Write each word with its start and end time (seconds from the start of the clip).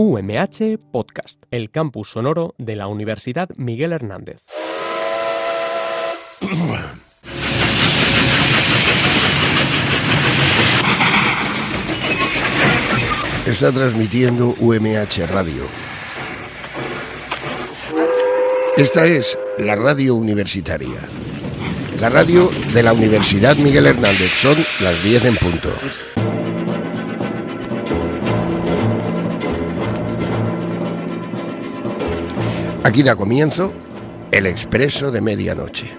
UMH 0.00 0.78
Podcast, 0.92 1.42
el 1.50 1.72
campus 1.72 2.10
sonoro 2.10 2.54
de 2.56 2.76
la 2.76 2.86
Universidad 2.86 3.48
Miguel 3.56 3.92
Hernández. 3.92 4.44
Está 13.44 13.72
transmitiendo 13.72 14.54
UMH 14.60 15.26
Radio. 15.26 15.64
Esta 18.76 19.04
es 19.04 19.36
la 19.58 19.74
radio 19.74 20.14
universitaria. 20.14 21.00
La 21.98 22.08
radio 22.08 22.52
de 22.72 22.84
la 22.84 22.92
Universidad 22.92 23.56
Miguel 23.56 23.86
Hernández. 23.86 24.30
Son 24.30 24.56
las 24.78 25.02
10 25.02 25.24
en 25.24 25.36
punto. 25.38 25.70
Aquí 32.88 33.02
da 33.02 33.16
comienzo 33.16 33.70
el 34.32 34.46
expreso 34.46 35.10
de 35.10 35.20
medianoche. 35.20 35.94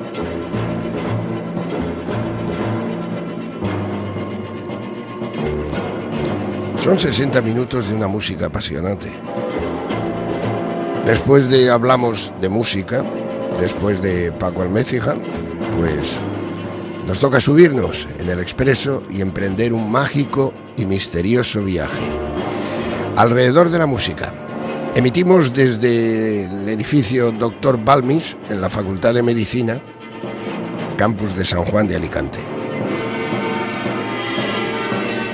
Son 6.81 6.97
60 6.97 7.43
minutos 7.43 7.87
de 7.89 7.95
una 7.95 8.07
música 8.07 8.47
apasionante. 8.47 9.11
Después 11.05 11.47
de 11.47 11.69
hablamos 11.69 12.33
de 12.41 12.49
música, 12.49 13.05
después 13.59 14.01
de 14.01 14.31
Paco 14.31 14.63
Almécija, 14.63 15.13
pues 15.77 16.17
nos 17.05 17.19
toca 17.19 17.39
subirnos 17.39 18.07
en 18.17 18.29
el 18.29 18.39
expreso 18.39 19.03
y 19.11 19.21
emprender 19.21 19.73
un 19.73 19.91
mágico 19.91 20.55
y 20.75 20.87
misterioso 20.87 21.61
viaje 21.61 22.01
alrededor 23.15 23.69
de 23.69 23.77
la 23.77 23.85
música 23.85 24.48
Emitimos 24.95 25.53
desde 25.53 26.45
el 26.45 26.67
edificio 26.67 27.31
Dr. 27.31 27.77
Balmis, 27.83 28.35
en 28.49 28.59
la 28.59 28.69
Facultad 28.69 29.13
de 29.13 29.21
Medicina, 29.23 29.81
campus 30.97 31.35
de 31.35 31.45
San 31.45 31.63
Juan 31.65 31.87
de 31.87 31.95
Alicante. 31.95 32.39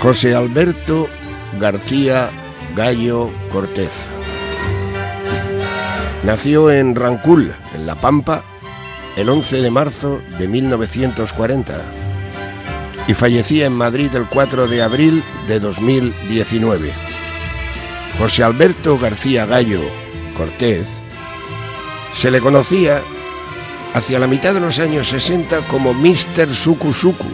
José 0.00 0.34
Alberto 0.34 1.08
García 1.60 2.30
Gallo 2.74 3.28
Cortés. 3.52 4.06
Nació 6.24 6.70
en 6.70 6.94
Rancul, 6.94 7.52
en 7.74 7.86
La 7.86 7.96
Pampa, 7.96 8.42
el 9.16 9.28
11 9.28 9.60
de 9.60 9.70
marzo 9.70 10.22
de 10.38 10.48
1940 10.48 11.82
y 13.08 13.12
fallecía 13.12 13.66
en 13.66 13.74
Madrid 13.74 14.14
el 14.14 14.24
4 14.24 14.68
de 14.68 14.82
abril 14.82 15.22
de 15.46 15.60
2019. 15.60 16.92
José 18.18 18.42
Alberto 18.42 18.98
García 18.98 19.44
Gallo 19.44 19.82
Cortés 20.34 20.88
se 22.14 22.30
le 22.30 22.40
conocía 22.40 23.02
hacia 23.92 24.18
la 24.18 24.26
mitad 24.26 24.54
de 24.54 24.60
los 24.60 24.78
años 24.78 25.08
60 25.08 25.66
como 25.68 25.92
Mr. 25.92 26.54
Suku 26.54 26.94
Suku, 26.94 27.26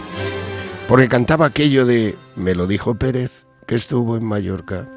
porque 0.87 1.09
cantaba 1.09 1.45
aquello 1.45 1.85
de 1.85 2.17
me 2.35 2.55
lo 2.55 2.65
dijo 2.65 2.95
Pérez, 2.95 3.47
que 3.65 3.75
estuvo 3.75 4.15
en 4.15 4.23
Mallorca. 4.23 4.87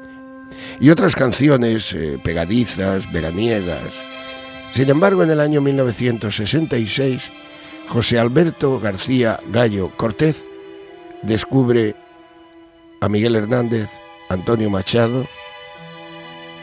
Y 0.79 0.89
otras 0.89 1.15
canciones 1.15 1.93
eh, 1.93 2.19
pegadizas, 2.23 3.11
veraniegas. 3.11 3.93
Sin 4.73 4.89
embargo, 4.89 5.23
en 5.23 5.31
el 5.31 5.39
año 5.39 5.59
1966, 5.61 7.29
José 7.89 8.19
Alberto 8.19 8.79
García 8.79 9.39
Gallo 9.51 9.91
Cortés 9.97 10.45
descubre 11.23 11.95
a 13.01 13.09
Miguel 13.09 13.35
Hernández, 13.35 13.89
Antonio 14.29 14.69
Machado, 14.69 15.27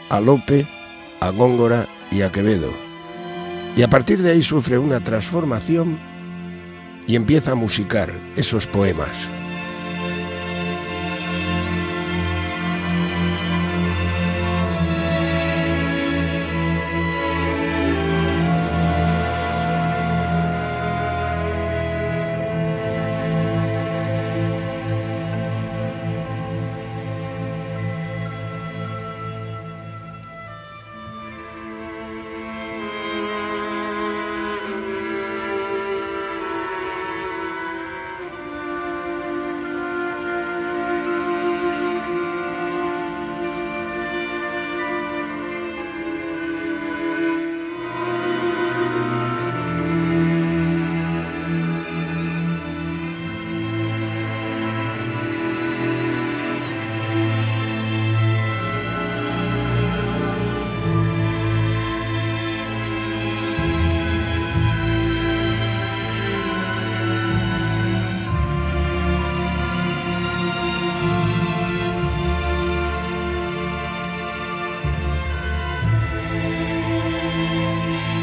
a 0.09 0.19
Lope, 0.19 0.67
a 1.19 1.29
Góngora 1.29 1.87
y 2.11 2.23
a 2.23 2.31
Quevedo. 2.31 2.71
Y 3.75 3.83
a 3.83 3.89
partir 3.89 4.23
de 4.23 4.31
ahí 4.31 4.41
sufre 4.41 4.79
una 4.79 5.03
transformación 5.03 5.99
y 7.09 7.15
empieza 7.15 7.53
a 7.53 7.55
musicar 7.55 8.13
esos 8.35 8.67
poemas. 8.67 9.31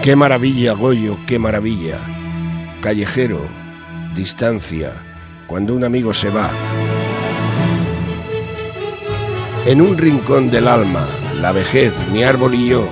Qué 0.07 0.15
maravilla, 0.15 0.73
Goyo, 0.75 1.19
qué 1.27 1.37
maravilla. 1.41 1.99
Callejero, 2.81 3.41
distancia, 4.15 4.93
cuando 5.49 5.75
un 5.75 5.83
amigo 5.83 6.15
se 6.15 6.31
va. 6.31 6.49
En 9.67 9.83
un 9.83 9.99
rincón 9.99 10.49
del 10.49 10.69
alma, 10.69 11.09
la 11.41 11.51
vejez, 11.51 11.93
mi 12.13 12.23
árbol 12.23 12.55
y 12.55 12.69
yo, 12.69 12.89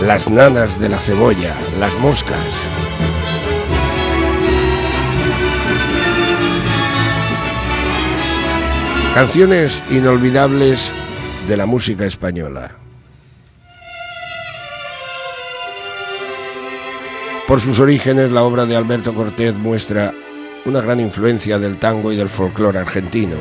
las 0.00 0.30
nanas 0.30 0.80
de 0.80 0.88
la 0.88 0.98
cebolla, 0.98 1.54
las 1.78 1.94
moscas. 1.98 2.38
Canciones 9.14 9.82
inolvidables 9.90 10.90
de 11.46 11.56
la 11.58 11.66
música 11.66 12.06
española. 12.06 12.87
Por 17.48 17.60
sus 17.62 17.80
orígenes, 17.80 18.30
la 18.30 18.42
obra 18.42 18.66
de 18.66 18.76
Alberto 18.76 19.14
Cortés 19.14 19.56
muestra 19.56 20.12
una 20.66 20.82
gran 20.82 21.00
influencia 21.00 21.58
del 21.58 21.78
tango 21.78 22.12
y 22.12 22.16
del 22.16 22.28
folclore 22.28 22.78
argentino. 22.78 23.36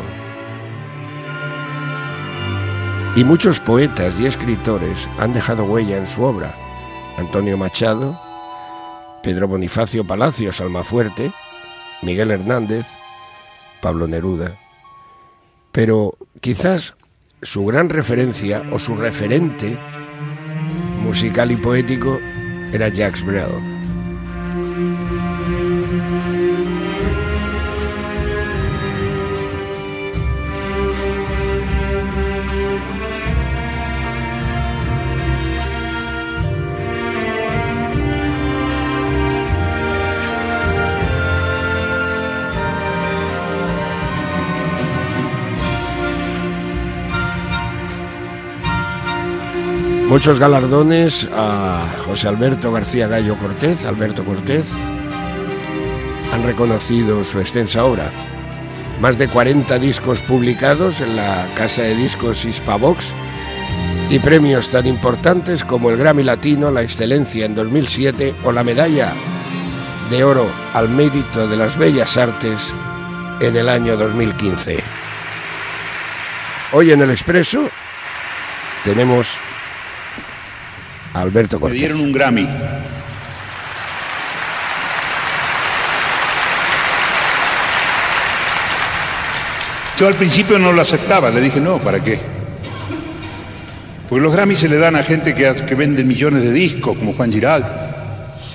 Y 3.18 3.26
muchos 3.26 3.60
poetas 3.60 4.18
y 4.18 4.26
escritores 4.26 5.10
han 5.20 5.34
dejado 5.34 5.66
huella 5.66 5.98
en 5.98 6.08
su 6.08 6.24
obra. 6.24 6.56
Antonio 7.18 7.58
Machado, 7.58 8.18
Pedro 9.24 9.50
Bonifacio 9.50 10.08
Palacios 10.08 10.62
Almafuerte, 10.62 11.34
Miguel 12.02 12.32
Hernández, 12.32 12.86
Pablo 13.82 14.08
Neruda. 14.08 14.56
Pero 15.74 16.18
quizás 16.40 16.96
su 17.42 17.66
gran 17.66 17.90
referencia 17.90 18.64
o 18.72 18.80
su 18.80 18.96
referente 18.96 19.78
musical 21.04 21.52
y 21.52 21.58
poético 21.58 22.20
era 22.72 22.88
Jacques 22.88 23.26
Brel. 23.26 23.77
Muchos 50.18 50.40
galardones 50.40 51.30
a 51.32 51.86
José 52.08 52.28
Alberto 52.28 52.72
García 52.72 53.08
Gallo 53.08 53.38
Cortés, 53.38 53.86
Alberto 53.86 54.26
Cortés, 54.26 54.74
han 56.34 56.44
reconocido 56.44 57.24
su 57.24 57.40
extensa 57.40 57.86
obra. 57.86 58.10
Más 59.00 59.20
de 59.20 59.28
40 59.28 59.78
discos 59.78 60.22
publicados 60.22 61.02
en 61.02 61.16
la 61.16 61.48
casa 61.56 61.84
de 61.84 61.94
discos 61.94 62.46
Hispavox 62.46 63.10
y 64.10 64.18
premios 64.18 64.72
tan 64.72 64.88
importantes 64.88 65.64
como 65.64 65.92
el 65.92 65.98
Grammy 65.98 66.24
Latino, 66.24 66.72
la 66.72 66.82
Excelencia 66.82 67.46
en 67.46 67.54
2007 67.54 68.34
o 68.44 68.52
la 68.52 68.64
medalla 68.64 69.14
de 70.10 70.24
oro 70.24 70.48
al 70.74 70.90
mérito 70.90 71.48
de 71.48 71.58
las 71.58 71.78
bellas 71.78 72.18
artes 72.18 72.74
en 73.40 73.56
el 73.56 73.70
año 73.70 73.96
2015. 73.96 74.80
Hoy 76.72 76.92
en 76.92 77.04
el 77.04 77.12
Expreso 77.12 77.70
tenemos 78.84 79.38
Alberto 81.22 81.60
Cortés. 81.60 81.80
Me 81.80 81.88
dieron 81.88 82.02
un 82.02 82.12
Grammy. 82.12 82.48
Yo 89.98 90.08
al 90.08 90.14
principio 90.14 90.60
no 90.60 90.72
lo 90.72 90.82
aceptaba, 90.82 91.32
le 91.32 91.42
dije, 91.42 91.60
no, 91.60 91.80
¿para 91.80 92.04
qué? 92.04 92.20
Porque 94.08 94.22
los 94.22 94.32
Grammys 94.32 94.60
se 94.60 94.70
le 94.70 94.78
dan 94.78 94.96
a 94.96 95.04
gente 95.04 95.34
que, 95.34 95.52
que 95.68 95.76
vende 95.76 96.04
millones 96.04 96.44
de 96.44 96.54
discos, 96.54 96.98
como 96.98 97.14
Juan 97.14 97.32
Giral, 97.32 97.66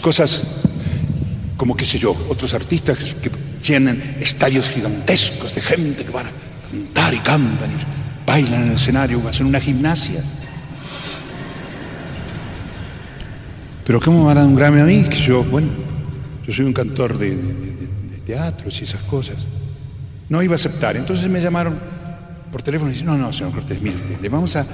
cosas 0.01 0.63
como, 1.57 1.77
qué 1.77 1.85
sé 1.85 1.99
yo, 1.99 2.11
otros 2.29 2.55
artistas 2.55 2.97
que 3.21 3.31
llenan 3.63 4.01
estadios 4.21 4.69
gigantescos 4.69 5.55
de 5.55 5.63
gente 5.63 6.05
que 6.05 6.11
van 6.11 6.27
a 6.27 6.31
cantar 6.71 7.15
y 7.15 7.19
cantan 7.19 7.71
y 7.71 8.27
bailan 8.27 8.63
en 8.63 8.69
el 8.71 8.77
escenario, 8.77 9.21
hacen 9.29 9.47
una 9.47 9.61
gimnasia. 9.61 10.23
Pero 13.85 14.01
¿cómo 14.01 14.21
me 14.21 14.25
van 14.27 14.39
a 14.39 14.41
dar 14.41 14.49
un 14.49 14.57
Grammy 14.57 14.81
a 14.81 14.85
mí? 14.85 15.05
Que 15.05 15.17
yo, 15.17 15.43
bueno, 15.45 15.69
yo 16.47 16.53
soy 16.53 16.65
un 16.65 16.73
cantor 16.73 17.19
de, 17.19 17.37
teatros 18.25 18.81
y 18.81 18.85
esas 18.85 19.03
cosas. 19.03 19.37
No 20.29 20.43
iba 20.43 20.55
a 20.55 20.57
aceptar. 20.57 20.97
Entonces 20.97 21.29
me 21.29 21.41
llamaron 21.41 21.77
por 22.53 22.63
teléfono 22.63 22.91
y 22.91 22.93
dicen, 22.93 23.07
no, 23.07 23.17
no, 23.17 23.33
señor 23.33 23.53
Cortés, 23.53 23.81
mire, 23.83 23.97
le 24.21 24.29
vamos 24.29 24.55
a, 24.57 24.67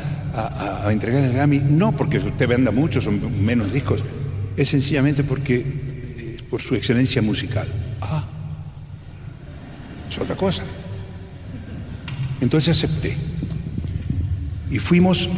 entregar 0.90 1.24
el 1.24 1.32
Grammy, 1.32 1.60
no 1.60 1.92
porque 1.92 2.18
usted 2.18 2.46
venda 2.46 2.70
muchos 2.70 3.06
o 3.06 3.12
menos 3.12 3.72
discos, 3.72 4.00
es 4.56 4.68
sencillamente 4.68 5.24
porque, 5.24 5.56
eh, 5.56 6.38
por 6.50 6.60
su 6.60 6.74
excelencia 6.74 7.22
musical. 7.22 7.66
Ah, 8.00 8.24
es 10.08 10.18
otra 10.18 10.36
cosa. 10.36 10.62
Entonces 12.40 12.76
acepté. 12.76 13.16
Y 14.70 14.78
fuimos 14.78 15.28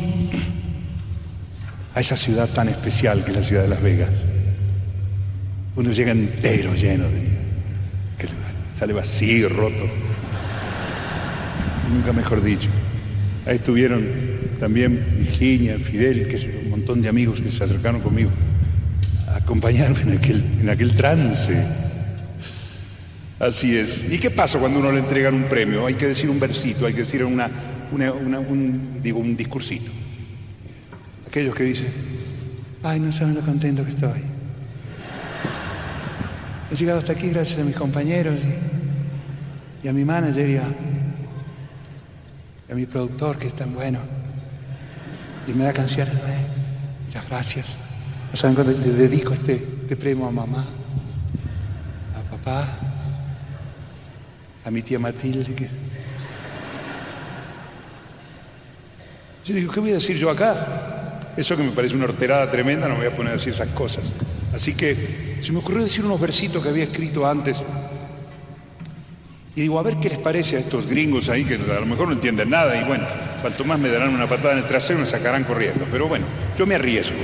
esa 2.00 2.16
ciudad 2.16 2.48
tan 2.48 2.68
especial 2.68 3.24
que 3.24 3.30
es 3.30 3.36
la 3.36 3.42
ciudad 3.42 3.62
de 3.62 3.68
Las 3.68 3.82
Vegas. 3.82 4.10
Uno 5.76 5.92
llega 5.92 6.12
entero, 6.12 6.74
lleno 6.74 7.04
de 7.04 7.20
que 8.18 8.28
sale 8.78 8.92
vacío, 8.92 9.48
roto. 9.48 9.88
Nunca 11.92 12.12
mejor 12.12 12.42
dicho. 12.42 12.68
Ahí 13.46 13.56
estuvieron 13.56 14.06
también 14.58 15.02
Virginia, 15.18 15.78
Fidel, 15.78 16.28
que 16.28 16.36
es 16.36 16.46
un 16.64 16.70
montón 16.70 17.00
de 17.00 17.08
amigos 17.08 17.40
que 17.40 17.50
se 17.50 17.64
acercaron 17.64 18.00
conmigo 18.00 18.30
a 19.28 19.36
acompañarme 19.36 20.02
en 20.02 20.18
aquel, 20.18 20.44
en 20.60 20.68
aquel 20.68 20.94
trance. 20.94 21.54
Así 23.38 23.76
es. 23.76 24.12
¿Y 24.12 24.18
qué 24.18 24.30
pasa 24.30 24.58
cuando 24.58 24.80
uno 24.80 24.92
le 24.92 24.98
entregan 24.98 25.34
un 25.34 25.44
premio? 25.44 25.86
Hay 25.86 25.94
que 25.94 26.06
decir 26.06 26.28
un 26.28 26.38
versito, 26.38 26.84
hay 26.84 26.92
que 26.92 27.00
decir 27.00 27.24
una, 27.24 27.50
un, 27.90 29.00
digo, 29.02 29.18
un 29.18 29.36
discursito. 29.36 29.90
Aquellos 31.30 31.54
que 31.54 31.62
dicen, 31.62 31.92
ay, 32.82 32.98
no 32.98 33.12
saben 33.12 33.36
lo 33.36 33.40
contento 33.42 33.84
que 33.84 33.90
estoy. 33.90 34.20
He 36.72 36.74
llegado 36.74 36.98
hasta 36.98 37.12
aquí 37.12 37.30
gracias 37.30 37.60
a 37.60 37.62
mis 37.62 37.76
compañeros 37.76 38.36
y, 39.84 39.86
a 39.86 39.92
mi 39.92 40.04
manager 40.04 40.50
y 40.50 40.56
a, 40.56 40.64
mi 42.74 42.84
productor 42.84 43.38
que 43.38 43.46
es 43.46 43.54
tan 43.54 43.72
bueno. 43.72 44.00
Y 45.46 45.52
me 45.52 45.62
da 45.62 45.72
canciones. 45.72 46.12
Muchas 47.06 47.28
gracias. 47.28 47.76
No 48.32 48.36
saben 48.36 48.56
cuándo 48.56 48.72
le 48.72 48.90
dedico 48.90 49.32
este, 49.32 49.54
este 49.82 49.94
premio 49.94 50.26
a 50.26 50.32
mamá, 50.32 50.64
a 52.18 52.22
papá, 52.28 52.66
a 54.64 54.70
mi 54.72 54.82
tía 54.82 54.98
Matilde. 54.98 55.70
Yo 59.44 59.54
digo, 59.54 59.72
¿qué 59.72 59.78
voy 59.78 59.92
a 59.92 59.94
decir 59.94 60.16
yo 60.16 60.28
acá? 60.28 60.96
Eso 61.36 61.56
que 61.56 61.62
me 61.62 61.70
parece 61.70 61.94
una 61.94 62.04
horterada 62.04 62.50
tremenda, 62.50 62.88
no 62.88 62.94
me 62.94 63.04
voy 63.04 63.12
a 63.12 63.16
poner 63.16 63.30
a 63.30 63.36
decir 63.36 63.52
esas 63.52 63.68
cosas. 63.68 64.10
Así 64.54 64.74
que 64.74 64.96
se 65.40 65.52
me 65.52 65.58
ocurrió 65.58 65.84
decir 65.84 66.04
unos 66.04 66.20
versitos 66.20 66.62
que 66.62 66.68
había 66.68 66.84
escrito 66.84 67.26
antes. 67.26 67.62
Y 69.54 69.62
digo, 69.62 69.78
a 69.78 69.82
ver 69.82 69.96
qué 69.96 70.08
les 70.08 70.18
parece 70.18 70.56
a 70.56 70.60
estos 70.60 70.86
gringos 70.86 71.28
ahí 71.28 71.44
que 71.44 71.54
a 71.54 71.80
lo 71.80 71.86
mejor 71.86 72.08
no 72.08 72.14
entienden 72.14 72.50
nada 72.50 72.80
y 72.80 72.84
bueno, 72.84 73.04
cuanto 73.40 73.64
más 73.64 73.78
me 73.78 73.88
darán 73.88 74.14
una 74.14 74.28
patada 74.28 74.52
en 74.52 74.58
el 74.58 74.66
trasero 74.66 74.98
me 74.98 75.06
sacarán 75.06 75.44
corriendo. 75.44 75.86
Pero 75.90 76.08
bueno, 76.08 76.26
yo 76.58 76.66
me 76.66 76.74
arriesgo. 76.74 77.18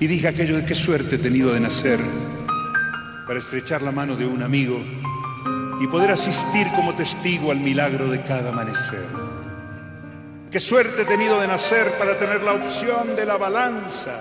Y 0.00 0.06
dije 0.06 0.28
aquello 0.28 0.56
de 0.56 0.64
qué 0.64 0.74
suerte 0.74 1.16
he 1.16 1.18
tenido 1.18 1.52
de 1.52 1.60
nacer 1.60 1.98
para 3.26 3.38
estrechar 3.38 3.82
la 3.82 3.90
mano 3.90 4.16
de 4.16 4.26
un 4.26 4.42
amigo 4.42 4.80
y 5.80 5.86
poder 5.86 6.10
asistir 6.10 6.66
como 6.74 6.94
testigo 6.94 7.50
al 7.50 7.60
milagro 7.60 8.08
de 8.08 8.22
cada 8.22 8.50
amanecer. 8.50 9.27
Qué 10.50 10.60
suerte 10.60 11.02
he 11.02 11.04
tenido 11.04 11.38
de 11.42 11.46
nacer 11.46 11.86
para 11.98 12.18
tener 12.18 12.42
la 12.42 12.54
opción 12.54 13.14
de 13.14 13.26
la 13.26 13.36
balanza, 13.36 14.16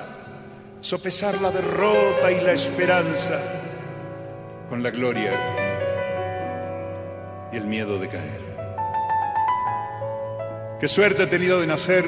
sopesar 0.81 1.41
la 1.41 1.51
derrota 1.51 2.29
y 2.29 2.41
la 2.41 2.51
esperanza 2.51 3.39
con 4.69 4.83
la 4.83 4.89
gloria 4.89 5.31
y 7.53 7.55
el 7.55 7.63
miedo 7.63 7.97
de 7.97 8.09
caer. 8.09 8.41
Qué 10.81 10.89
suerte 10.89 11.23
he 11.23 11.27
tenido 11.27 11.61
de 11.61 11.67
nacer 11.67 12.03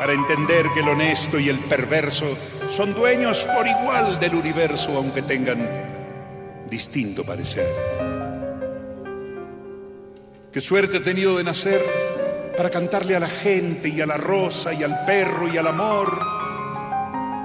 para 0.00 0.14
entender 0.14 0.66
que 0.74 0.80
el 0.80 0.88
honesto 0.88 1.38
y 1.38 1.48
el 1.48 1.60
perverso 1.60 2.26
son 2.68 2.92
dueños 2.92 3.46
por 3.54 3.68
igual 3.68 4.18
del 4.18 4.34
universo, 4.34 4.96
aunque 4.96 5.22
tengan 5.22 5.64
distinto 6.68 7.22
parecer. 7.24 7.68
Qué 10.52 10.60
suerte 10.60 10.96
he 10.96 11.00
tenido 11.00 11.38
de 11.38 11.44
nacer 11.44 11.80
para 12.58 12.70
cantarle 12.70 13.14
a 13.14 13.20
la 13.20 13.28
gente 13.28 13.88
y 13.88 14.00
a 14.00 14.06
la 14.06 14.16
rosa 14.16 14.74
y 14.74 14.82
al 14.82 15.04
perro 15.06 15.46
y 15.46 15.56
al 15.56 15.68
amor 15.68 16.20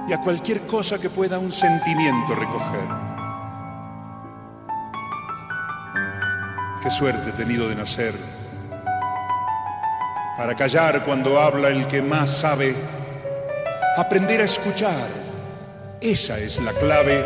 y 0.08 0.12
a 0.12 0.18
cualquier 0.18 0.62
cosa 0.62 0.98
que 0.98 1.08
pueda 1.08 1.38
un 1.38 1.52
sentimiento 1.52 2.34
recoger. 2.34 2.88
Qué 6.82 6.90
suerte 6.90 7.30
he 7.30 7.32
tenido 7.34 7.68
de 7.68 7.76
nacer 7.76 8.12
para 10.36 10.56
callar 10.56 11.04
cuando 11.04 11.40
habla 11.40 11.68
el 11.68 11.86
que 11.86 12.02
más 12.02 12.28
sabe, 12.38 12.74
aprender 13.96 14.40
a 14.40 14.44
escuchar. 14.44 15.06
Esa 16.00 16.40
es 16.40 16.60
la 16.60 16.72
clave 16.72 17.24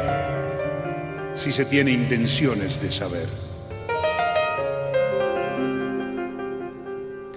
si 1.33 1.51
se 1.51 1.65
tiene 1.65 1.93
intenciones 1.93 2.83
de 2.83 2.93
saber. 2.93 3.48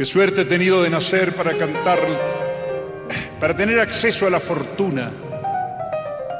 Qué 0.02 0.06
suerte 0.06 0.42
he 0.42 0.46
tenido 0.46 0.82
de 0.82 0.90
nacer 0.90 1.32
para 1.36 1.56
cantar, 1.56 2.00
para 3.40 3.56
tener 3.56 3.80
acceso 3.80 4.26
a 4.26 4.32
la 4.32 4.40
fortuna 4.40 5.12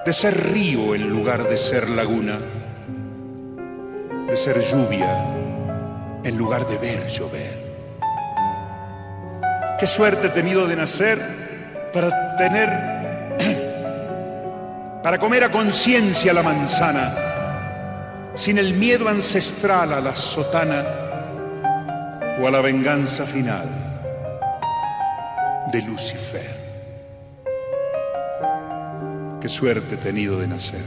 de 0.04 0.14
ser 0.14 0.52
río 0.52 0.96
en 0.96 1.08
lugar 1.08 1.48
de 1.48 1.56
ser 1.58 1.88
laguna, 1.92 2.40
de 4.28 4.36
ser 4.36 4.60
lluvia 4.62 5.16
en 6.24 6.38
lugar 6.40 6.68
de 6.68 6.80
ver 6.80 7.08
llover. 7.08 7.54
Qué 9.80 9.86
suerte 9.86 10.26
he 10.26 10.32
tenido 10.32 10.66
de 10.66 10.76
nacer 10.76 11.20
para 11.94 12.38
tener, 12.38 12.68
para 15.04 15.20
comer 15.20 15.44
a 15.44 15.52
conciencia 15.52 16.34
la 16.34 16.42
manzana, 16.42 17.14
sin 18.34 18.58
el 18.58 18.74
miedo 18.74 19.08
ancestral 19.08 19.94
a 19.94 20.02
la 20.02 20.16
sotana 20.16 21.11
o 22.42 22.48
a 22.48 22.52
la 22.52 22.62
venganza 22.62 23.26
final 23.26 23.68
de 25.72 25.82
Lucifer. 25.84 26.62
Qué 29.40 29.48
suerte 29.48 29.96
he 29.96 29.98
tenido 29.98 30.40
de 30.40 30.48
nacer. 30.48 30.82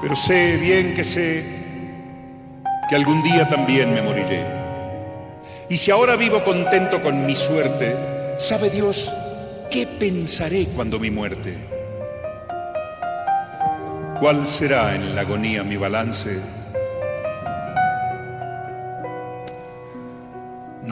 Pero 0.00 0.14
sé 0.14 0.56
bien 0.58 0.94
que 0.94 1.02
sé 1.02 1.44
que 2.88 2.94
algún 2.94 3.22
día 3.22 3.48
también 3.48 3.92
me 3.92 4.02
moriré. 4.02 4.44
Y 5.68 5.78
si 5.78 5.90
ahora 5.90 6.14
vivo 6.14 6.44
contento 6.44 7.02
con 7.02 7.26
mi 7.26 7.34
suerte, 7.34 7.96
¿sabe 8.38 8.70
Dios 8.70 9.12
qué 9.70 9.86
pensaré 9.86 10.66
cuando 10.76 11.00
mi 11.00 11.10
muerte? 11.10 11.56
¿Cuál 14.20 14.46
será 14.46 14.94
en 14.94 15.16
la 15.16 15.22
agonía 15.22 15.64
mi 15.64 15.76
balance? 15.76 16.38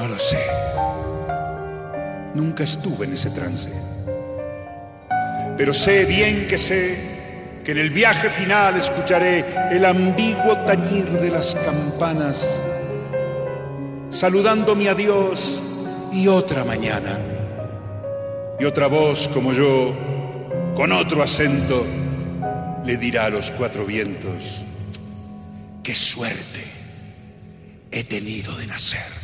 No 0.05 0.11
lo 0.11 0.19
sé. 0.19 0.45
Nunca 2.35 2.63
estuve 2.63 3.07
en 3.07 3.15
ese 3.15 3.31
trance. 3.31 3.71
Pero 5.57 5.73
sé 5.73 6.05
bien 6.05 6.47
que 6.47 6.59
sé 6.59 6.99
que 7.65 7.73
en 7.73 7.79
el 7.79 7.89
viaje 7.89 8.29
final 8.29 8.77
escucharé 8.77 9.47
el 9.71 9.83
ambiguo 9.83 10.59
tañir 10.67 11.09
de 11.09 11.31
las 11.31 11.55
campanas 11.55 12.47
saludándome 14.11 14.91
a 14.91 14.95
Dios 14.95 15.59
y 16.13 16.29
otra 16.29 16.65
mañana. 16.65 17.19
Y 18.61 18.67
otra 18.67 18.89
voz 18.89 19.29
como 19.29 19.55
yo, 19.55 19.95
con 20.77 20.93
otro 20.93 21.23
acento, 21.23 21.83
le 22.85 22.99
dirá 22.99 23.25
a 23.25 23.31
los 23.31 23.51
cuatro 23.53 23.87
vientos, 23.87 24.67
qué 25.83 25.95
suerte 25.95 26.63
he 27.91 28.05
tenido 28.05 28.55
de 28.59 28.67
nacer. 28.67 29.24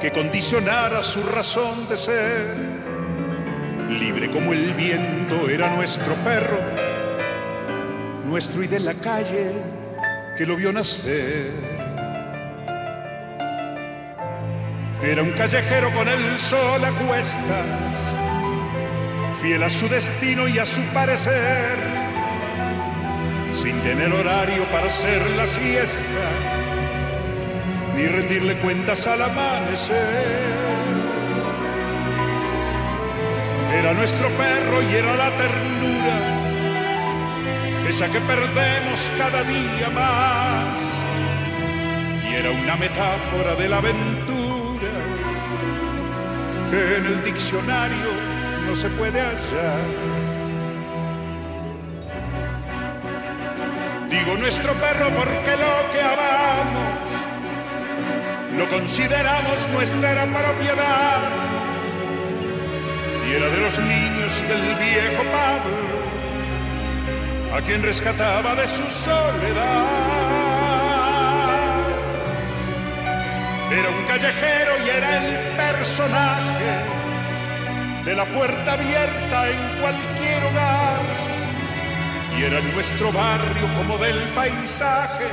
que 0.00 0.12
condicionara 0.12 1.02
su 1.02 1.22
razón 1.22 1.88
de 1.88 1.96
ser. 1.96 2.56
Libre 3.88 4.30
como 4.30 4.52
el 4.52 4.74
viento 4.74 5.48
era 5.48 5.74
nuestro 5.74 6.14
perro, 6.16 6.58
nuestro 8.26 8.62
y 8.62 8.66
de 8.66 8.80
la 8.80 8.94
calle 8.94 9.52
que 10.36 10.44
lo 10.44 10.56
vio 10.56 10.72
nacer. 10.72 11.50
Era 15.02 15.22
un 15.22 15.30
callejero 15.32 15.92
con 15.92 16.08
el 16.08 16.38
sol 16.40 16.84
a 16.84 16.90
cuestas, 16.90 18.12
fiel 19.40 19.62
a 19.62 19.70
su 19.70 19.88
destino 19.88 20.48
y 20.48 20.58
a 20.58 20.66
su 20.66 20.80
parecer, 20.92 21.76
sin 23.52 23.78
tener 23.80 24.12
horario 24.12 24.64
para 24.64 24.86
hacer 24.86 25.22
la 25.36 25.46
siesta, 25.46 26.55
ni 27.96 28.06
rendirle 28.06 28.54
cuentas 28.58 29.06
al 29.06 29.22
amanecer. 29.22 30.54
Era 33.72 33.94
nuestro 33.94 34.28
perro 34.28 34.82
y 34.82 34.94
era 34.94 35.16
la 35.16 35.30
ternura, 35.30 36.16
esa 37.88 38.06
que 38.08 38.20
perdemos 38.20 39.10
cada 39.18 39.42
día 39.42 39.90
más, 39.94 40.78
y 42.28 42.34
era 42.34 42.50
una 42.50 42.76
metáfora 42.76 43.54
de 43.54 43.68
la 43.68 43.78
aventura 43.78 44.92
que 46.70 46.96
en 46.96 47.06
el 47.06 47.24
diccionario 47.24 48.10
no 48.66 48.74
se 48.74 48.88
puede 48.90 49.20
hallar. 49.20 49.80
Digo 54.10 54.36
nuestro 54.36 54.72
perro 54.74 55.08
porque 55.10 55.50
lo 55.56 55.92
que 55.92 56.02
amamos 56.02 57.05
lo 58.56 58.68
consideramos 58.68 59.68
nuestra 59.72 60.24
propiedad. 60.26 61.20
Y 63.28 63.32
era 63.34 63.48
de 63.48 63.60
los 63.60 63.78
niños 63.78 64.42
del 64.48 64.74
viejo 64.76 65.22
Pablo, 65.32 65.76
a 67.56 67.60
quien 67.62 67.82
rescataba 67.82 68.54
de 68.54 68.68
su 68.68 68.84
soledad. 68.84 69.86
Era 73.72 73.90
un 73.90 74.04
callejero 74.06 74.72
y 74.86 74.88
era 74.88 75.18
el 75.18 75.36
personaje 75.56 76.96
de 78.04 78.14
la 78.14 78.24
puerta 78.26 78.72
abierta 78.74 79.50
en 79.50 79.80
cualquier 79.80 80.44
hogar. 80.44 81.00
Y 82.38 82.44
era 82.44 82.60
nuestro 82.60 83.10
barrio 83.12 83.66
como 83.76 83.98
del 83.98 84.18
paisaje, 84.36 85.26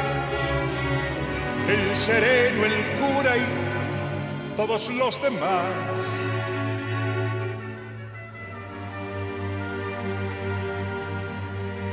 el 1.67 1.95
sereno, 1.95 2.65
el 2.65 2.73
cura 2.99 3.37
y 3.37 4.55
todos 4.55 4.89
los 4.89 5.21
demás. 5.21 5.65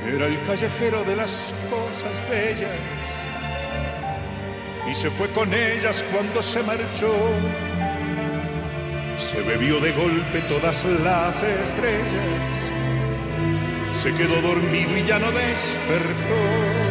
Era 0.06 0.26
el 0.26 0.40
callejero 0.42 1.04
de 1.04 1.16
las 1.16 1.54
cosas 1.70 2.30
bellas 2.30 3.20
y 4.90 4.94
se 4.94 5.08
fue 5.10 5.28
con 5.28 5.52
ellas 5.54 6.04
cuando 6.12 6.42
se 6.42 6.62
marchó. 6.64 7.14
Se 9.16 9.40
bebió 9.42 9.78
de 9.80 9.92
golpe 9.92 10.40
todas 10.48 10.84
las 10.84 11.42
estrellas, 11.42 12.72
se 13.92 14.12
quedó 14.14 14.40
dormido 14.40 14.96
y 14.96 15.04
ya 15.04 15.18
no 15.18 15.30
despertó. 15.30 16.89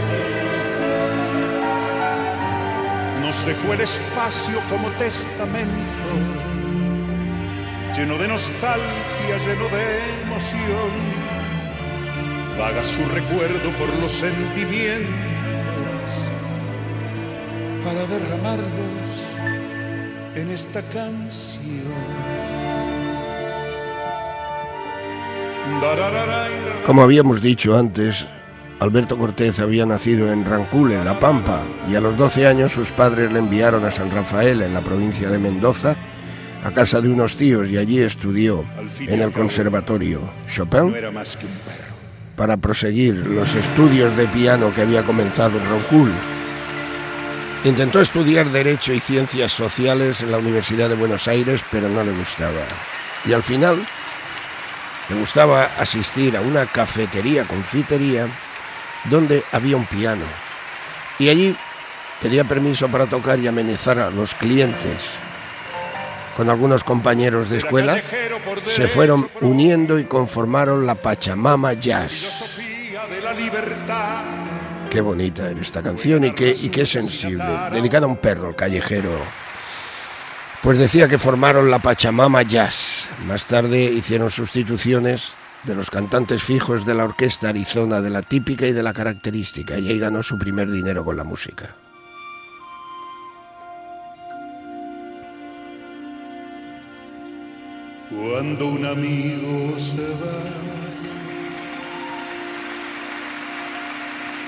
Nos 3.30 3.46
dejó 3.46 3.74
el 3.74 3.82
espacio 3.82 4.60
como 4.72 4.88
testamento, 4.98 6.10
lleno 7.96 8.18
de 8.18 8.28
nostalgia, 8.28 9.38
lleno 9.46 9.70
de 9.70 10.22
emoción. 10.24 10.90
Vaga 12.58 12.84
su 12.84 13.06
recuerdo 13.14 13.70
por 13.78 13.96
los 14.00 14.12
sentimientos 14.14 15.12
para 17.86 18.04
derramarlos 18.08 19.12
en 20.34 20.50
esta 20.50 20.82
canción. 20.92 21.94
Como 26.84 27.04
habíamos 27.04 27.44
dicho 27.44 27.78
antes, 27.78 28.26
Alberto 28.80 29.18
Cortés 29.18 29.60
había 29.60 29.86
nacido 29.86 30.32
en 30.32 30.46
Rancul, 30.46 30.94
en 30.94 31.04
La 31.04 31.20
Pampa, 31.20 31.62
y 31.90 31.96
a 31.96 32.02
los 32.02 32.16
12 32.16 32.48
años 32.48 32.72
sus 32.72 32.92
padres 32.92 33.32
le 33.32 33.40
enviaron 33.40 33.84
a 33.84 33.92
San 33.92 34.10
Rafael, 34.10 34.62
en 34.62 34.74
la 34.74 34.82
provincia 34.82 35.30
de 35.30 35.38
Mendoza, 35.38 35.98
a 36.64 36.72
casa 36.72 37.02
de 37.02 37.10
unos 37.10 37.36
tíos 37.36 37.70
y 37.70 37.78
allí 37.78 38.00
estudió 38.00 38.66
en 39.00 39.22
el 39.22 39.32
conservatorio 39.32 40.22
Chopin 40.48 40.94
para 42.36 42.58
proseguir 42.58 43.16
los 43.16 43.56
estudios 43.56 44.16
de 44.18 44.28
piano 44.28 44.74
que 44.74 44.82
había 44.82 45.04
comenzado 45.04 45.58
en 45.58 45.70
Rancul 45.70 46.12
Intentó 47.66 48.00
estudiar 48.00 48.50
Derecho 48.52 48.94
y 48.94 49.02
Ciencias 49.02 49.52
Sociales 49.52 50.22
en 50.22 50.32
la 50.32 50.38
Universidad 50.38 50.88
de 50.88 50.96
Buenos 50.96 51.28
Aires, 51.28 51.62
pero 51.70 51.90
no 51.90 52.06
le 52.06 52.12
gustaba. 52.14 52.62
Y 53.26 53.34
al 53.34 53.44
final 53.44 53.78
le 55.10 55.16
gustaba 55.18 55.66
asistir 55.78 56.38
a 56.38 56.42
una 56.42 56.66
cafetería, 56.66 57.44
confitería, 57.44 58.28
donde 59.06 59.44
había 59.52 59.78
un 59.78 59.86
piano. 59.86 60.26
Y 61.18 61.30
allí 61.30 61.56
pedía 62.22 62.44
permiso 62.44 62.88
para 62.90 63.06
tocar 63.06 63.40
y 63.40 63.48
amenizar 63.48 64.00
a 64.00 64.10
los 64.10 64.36
clientes. 64.36 64.98
Con 66.36 66.50
algunos 66.50 66.84
compañeros 66.84 67.50
de 67.50 67.58
escuela 67.58 68.02
se 68.68 68.88
fueron 68.88 69.30
uniendo 69.42 70.00
y 70.00 70.06
conformaron 70.06 70.86
la 70.86 70.96
Pachamama 70.96 71.74
Jazz. 71.74 72.62
Qué 74.90 75.02
bonita 75.02 75.50
era 75.50 75.62
esta 75.62 75.84
canción 75.84 76.24
y 76.24 76.32
qué, 76.32 76.56
y 76.58 76.70
qué 76.70 76.86
sensible. 76.86 77.46
Dedicada 77.72 78.06
a 78.06 78.10
un 78.10 78.18
perro 78.18 78.56
callejero. 78.56 79.12
Pues 80.64 80.78
decía 80.78 81.08
que 81.08 81.20
formaron 81.20 81.70
la 81.70 81.80
Pachamama 81.80 82.42
Jazz. 82.44 83.10
Más 83.28 83.46
tarde 83.46 83.84
hicieron 83.84 84.32
sustituciones 84.32 85.34
de 85.64 85.76
los 85.76 85.90
cantantes 85.90 86.42
fijos 86.44 86.86
de 86.86 86.96
la 86.96 87.04
orquesta 87.04 87.50
Arizona, 87.50 88.02
de 88.02 88.10
la 88.10 88.22
típica 88.22 88.66
y 88.68 88.72
de 88.72 88.84
la 88.84 88.94
característica, 88.94 89.78
y 89.78 89.90
ahí 89.90 90.00
ganó 90.00 90.24
su 90.24 90.38
primer 90.38 90.72
dinero 90.72 91.04
con 91.04 91.18
la 91.18 91.24
música. 91.24 91.76
Cuando 98.10 98.68
un 98.68 98.86
amigo 98.86 99.78
se 99.78 100.02
va, 100.02 100.40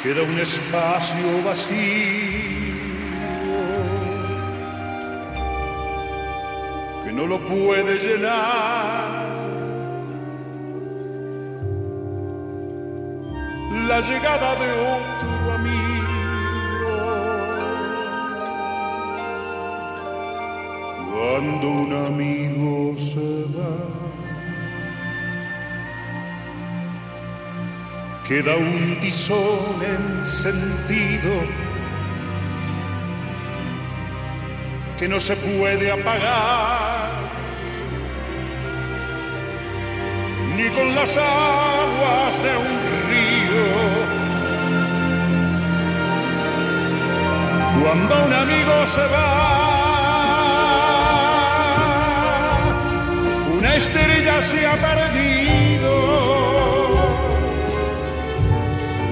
queda 0.01 0.24
un 0.24 0.39
espacio 0.39 1.44
vacío 1.46 2.32
que 7.06 7.13
no 7.13 7.27
lo 7.27 7.39
puede 7.48 8.00
llenar. 8.00 9.61
La 13.72 14.01
llegada 14.01 14.56
de 14.56 14.72
otro 14.72 15.54
amigo. 15.54 15.82
Cuando 21.12 21.68
un 21.70 21.94
amigo 22.08 22.96
se 22.98 23.46
va, 23.56 23.75
queda 28.28 28.56
un 28.56 29.00
tizón 29.00 29.82
encendido 29.82 31.32
que 34.98 35.08
no 35.08 35.20
se 35.20 35.36
puede 35.36 35.92
apagar 35.92 37.10
ni 40.56 40.70
con 40.70 40.94
las 40.94 41.18
aguas 41.18 42.44
de 42.44 42.58
un 42.58 42.90
Cuando 47.80 48.25
un 48.25 48.34
amigo 48.34 48.88
se 48.88 49.06
va, 49.13 49.32
una 53.58 53.75
estrella 53.75 54.42
se 54.42 54.68
ha 54.68 54.75
perdido, 54.90 55.94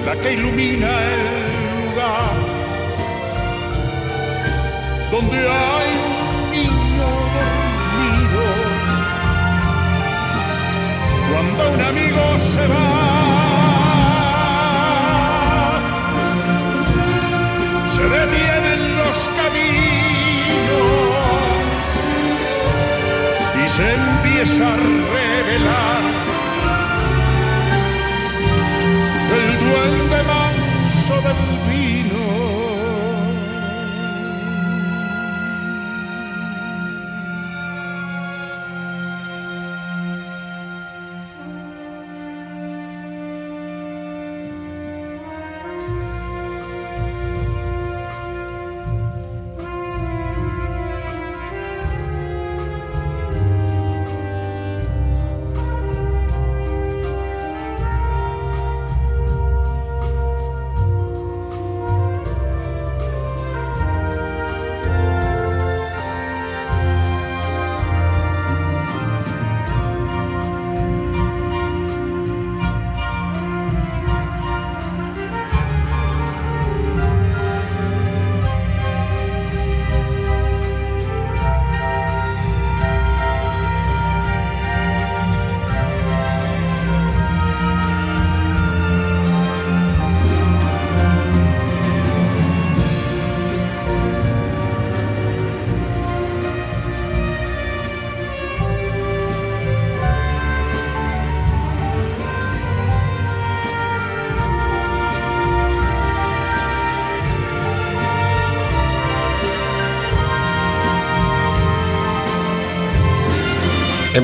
la 0.06 0.14
que 0.22 0.34
ilumina 0.34 0.90
el 1.14 1.22
lugar 1.86 2.50
donde 5.12 5.38
hay 5.38 5.90
un 6.10 6.52
niño 6.52 7.10
dormido. 7.36 8.44
Cuando 11.32 11.62
un 11.76 11.82
amigo 11.82 12.24
se 12.38 12.64
va, 12.68 12.89
empieza 23.82 24.74
a 24.74 24.78
revelar 24.78 25.99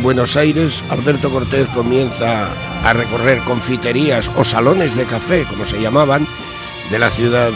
Buenos 0.05 0.37
Aires, 0.37 0.83
Alberto 0.91 1.31
Cortés 1.31 1.67
comienza 1.69 2.47
a 2.87 2.93
recorrer 2.93 3.39
confiterías 3.39 4.29
o 4.37 4.45
salones 4.45 4.95
de 4.95 5.05
café, 5.05 5.45
como 5.49 5.65
se 5.65 5.81
llamaban, 5.81 6.27
de 6.91 6.99
la 6.99 7.09
ciudad 7.09 7.49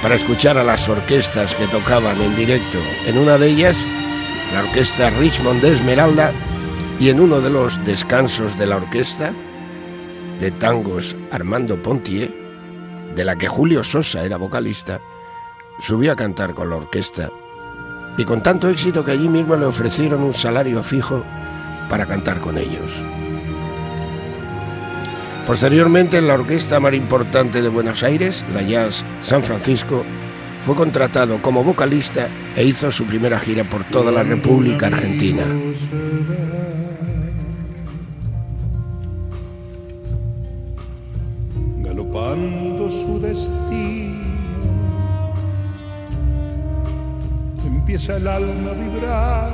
para 0.00 0.14
escuchar 0.14 0.58
a 0.58 0.62
las 0.62 0.88
orquestas 0.88 1.56
que 1.56 1.66
tocaban 1.66 2.20
en 2.20 2.36
directo. 2.36 2.78
En 3.04 3.18
una 3.18 3.36
de 3.36 3.48
ellas, 3.48 3.76
la 4.54 4.60
orquesta 4.60 5.10
Richmond 5.10 5.60
de 5.60 5.72
Esmeralda, 5.72 6.32
y 7.00 7.10
en 7.10 7.18
uno 7.18 7.40
de 7.40 7.50
los 7.50 7.84
descansos 7.84 8.56
de 8.56 8.68
la 8.68 8.76
orquesta, 8.76 9.32
de 10.38 10.52
tangos 10.52 11.16
Armando 11.32 11.82
Pontier, 11.82 12.32
de 13.12 13.24
la 13.24 13.34
que 13.34 13.48
Julio 13.48 13.82
Sosa 13.82 14.24
era 14.24 14.36
vocalista, 14.36 15.00
subió 15.80 16.12
a 16.12 16.16
cantar 16.16 16.54
con 16.54 16.70
la 16.70 16.76
orquesta 16.76 17.28
y 18.16 18.24
con 18.24 18.42
tanto 18.42 18.68
éxito 18.68 19.04
que 19.04 19.12
allí 19.12 19.28
mismo 19.28 19.56
le 19.56 19.66
ofrecieron 19.66 20.22
un 20.22 20.34
salario 20.34 20.82
fijo 20.82 21.24
para 21.88 22.06
cantar 22.06 22.40
con 22.40 22.58
ellos. 22.58 22.90
Posteriormente, 25.46 26.18
en 26.18 26.26
la 26.26 26.34
orquesta 26.34 26.80
más 26.80 26.94
importante 26.94 27.62
de 27.62 27.68
Buenos 27.68 28.02
Aires, 28.02 28.44
la 28.52 28.62
Jazz 28.62 29.04
San 29.22 29.44
Francisco, 29.44 30.04
fue 30.64 30.74
contratado 30.74 31.40
como 31.40 31.62
vocalista 31.62 32.28
e 32.56 32.64
hizo 32.64 32.90
su 32.90 33.04
primera 33.04 33.38
gira 33.38 33.62
por 33.62 33.84
toda 33.84 34.10
la 34.10 34.24
República 34.24 34.88
Argentina. 34.88 35.44
El 48.08 48.28
alma 48.28 48.70
vibrar. 48.72 49.50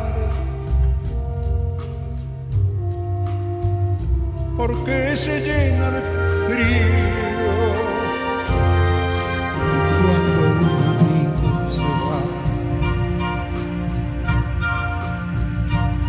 Porque 4.57 5.17
se 5.17 5.41
llena 5.41 5.91
de 5.91 6.01
frío 6.47 7.75
cuando 10.03 10.41
un 10.61 10.65
amigo 10.93 11.71
se 11.71 11.88
va. 12.07 12.21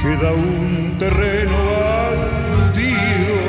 Queda 0.01 0.29
un 0.34 0.97
terreno 0.99 1.58
baldío 1.82 3.41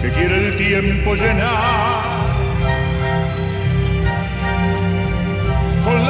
que 0.00 0.08
quiere 0.10 0.36
el 0.46 0.56
tiempo 0.56 1.14
llenar 1.14 2.07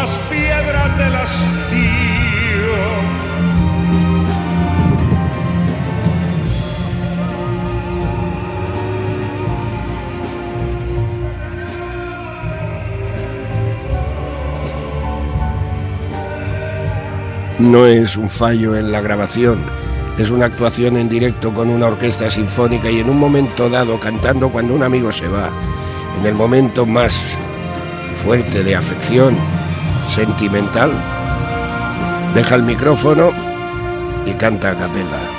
las 0.09 0.19
piedras 0.31 0.99
del 0.99 1.13
No 17.59 17.87
es 17.87 18.17
un 18.17 18.31
fallo 18.31 18.77
en 18.77 18.93
la 18.93 19.01
grabación, 19.01 19.59
es 20.17 20.31
una 20.31 20.47
actuación 20.47 20.97
en 20.97 21.09
directo 21.09 21.53
con 21.53 21.69
una 21.69 21.89
orquesta 21.89 22.31
sinfónica 22.31 22.89
y 22.89 23.01
en 23.01 23.11
un 23.11 23.19
momento 23.19 23.69
dado 23.69 23.99
cantando 24.01 24.49
cuando 24.49 24.75
un 24.75 24.85
amigo 24.85 25.13
se 25.13 25.27
va, 25.27 25.51
en 26.19 26.25
el 26.25 26.35
momento 26.35 26.87
más 26.87 27.21
fuerte 28.25 28.63
de 28.63 28.77
afección 28.77 29.37
sentimental, 30.09 30.91
deja 32.35 32.55
el 32.55 32.63
micrófono 32.63 33.31
y 34.27 34.33
canta 34.33 34.71
a 34.71 34.75
capella. 34.75 35.39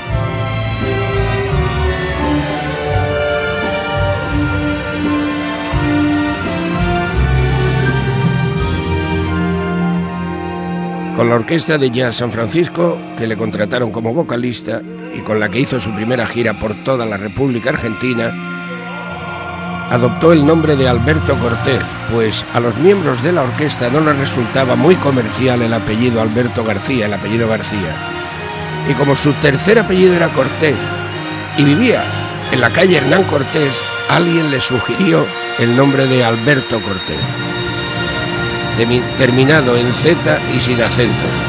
Con 11.16 11.28
la 11.28 11.36
orquesta 11.36 11.78
de 11.78 11.92
jazz 11.92 12.16
San 12.16 12.32
Francisco, 12.32 12.98
que 13.18 13.28
le 13.28 13.36
contrataron 13.36 13.92
como 13.92 14.14
vocalista 14.14 14.82
y 15.14 15.20
con 15.20 15.40
la 15.40 15.50
que 15.50 15.60
hizo 15.60 15.80
su 15.82 15.92
primera 15.94 16.26
gira 16.26 16.58
por 16.58 16.82
toda 16.86 17.06
la 17.06 17.18
República 17.18 17.72
Argentina, 17.72 18.59
adoptó 19.90 20.34
el 20.34 20.46
nombre 20.46 20.76
de 20.76 20.88
Alberto 20.88 21.38
Cortés, 21.38 21.84
pues 22.12 22.46
a 22.54 22.60
los 22.60 22.76
miembros 22.78 23.22
de 23.24 23.32
la 23.32 23.44
orquesta 23.44 23.90
no 23.90 24.02
les 24.02 24.18
resultaba 24.18 24.76
muy 24.76 24.96
comercial 24.96 25.62
el 25.62 25.74
apellido 25.74 26.22
Alberto 26.22 26.64
García, 26.64 27.08
el 27.08 27.14
apellido 27.14 27.48
García. 27.48 27.96
Y 28.90 28.94
como 28.94 29.16
su 29.16 29.34
tercer 29.34 29.80
apellido 29.80 30.14
era 30.16 30.30
Cortés 30.30 30.78
y 31.58 31.64
vivía 31.64 32.04
en 32.52 32.62
la 32.62 32.70
calle 32.70 32.98
Hernán 32.98 33.24
Cortés, 33.24 33.74
alguien 34.10 34.52
le 34.52 34.62
sugirió 34.62 35.26
el 35.60 35.76
nombre 35.76 36.08
de 36.08 36.24
Alberto 36.24 36.80
Cortés 36.82 37.50
terminado 39.18 39.76
en 39.76 39.94
Z 39.94 40.40
y 40.56 40.60
sin 40.62 40.82
acento. 40.82 41.49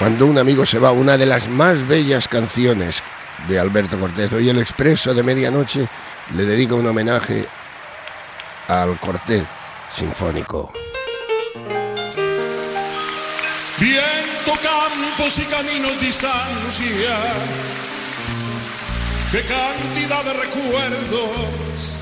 Cuando 0.00 0.24
un 0.24 0.38
amigo 0.38 0.64
se 0.64 0.78
va, 0.78 0.92
una 0.92 1.18
de 1.18 1.26
las 1.26 1.46
más 1.48 1.86
bellas 1.86 2.26
canciones 2.26 3.02
de 3.46 3.58
Alberto 3.58 4.00
Cortés. 4.00 4.32
Hoy 4.32 4.48
el 4.48 4.58
Expreso 4.58 5.12
de 5.12 5.22
Medianoche 5.22 5.86
le 6.34 6.44
dedica 6.46 6.74
un 6.74 6.86
homenaje 6.86 7.46
al 8.68 8.96
Cortés 8.98 9.44
Sinfónico. 9.94 10.72
Viento, 13.78 14.52
campos 14.62 15.38
y 15.38 15.44
caminos, 15.44 16.00
distancia. 16.00 17.16
Qué 19.30 19.42
cantidad 19.42 20.24
de 20.24 20.32
recuerdos 20.32 21.96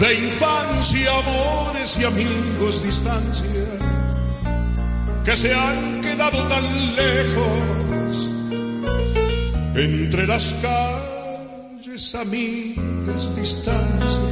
de 0.00 0.14
infancia, 0.14 1.10
amores 1.18 1.98
y 1.98 2.04
amigos, 2.04 2.82
distancia, 2.82 3.87
que 5.28 5.36
se 5.36 5.52
han 5.52 6.00
quedado 6.00 6.42
tan 6.48 6.64
lejos 6.96 8.32
entre 9.76 10.26
las 10.26 10.54
calles, 10.62 12.14
amigas, 12.14 13.36
distancia 13.36 14.22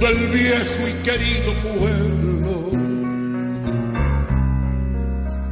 del 0.00 0.16
viejo 0.28 0.88
y 0.88 0.92
querido 1.04 1.52
pueblo 1.76 2.70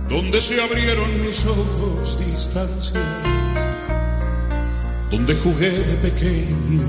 donde 0.08 0.40
se 0.40 0.62
abrieron 0.62 1.20
mis 1.20 1.44
ojos 1.44 2.18
distancia, 2.20 3.02
donde 5.10 5.34
jugué 5.34 5.68
de 5.68 5.96
pequeño, 6.08 6.88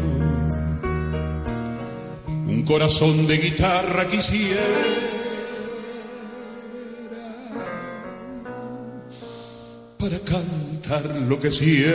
un 2.47 2.63
corazón 2.65 3.27
de 3.27 3.37
guitarra 3.37 4.07
quisiera 4.07 5.09
para 9.99 10.17
cantar 10.19 11.03
lo 11.27 11.37
que 11.41 11.51
siento. 11.51 11.91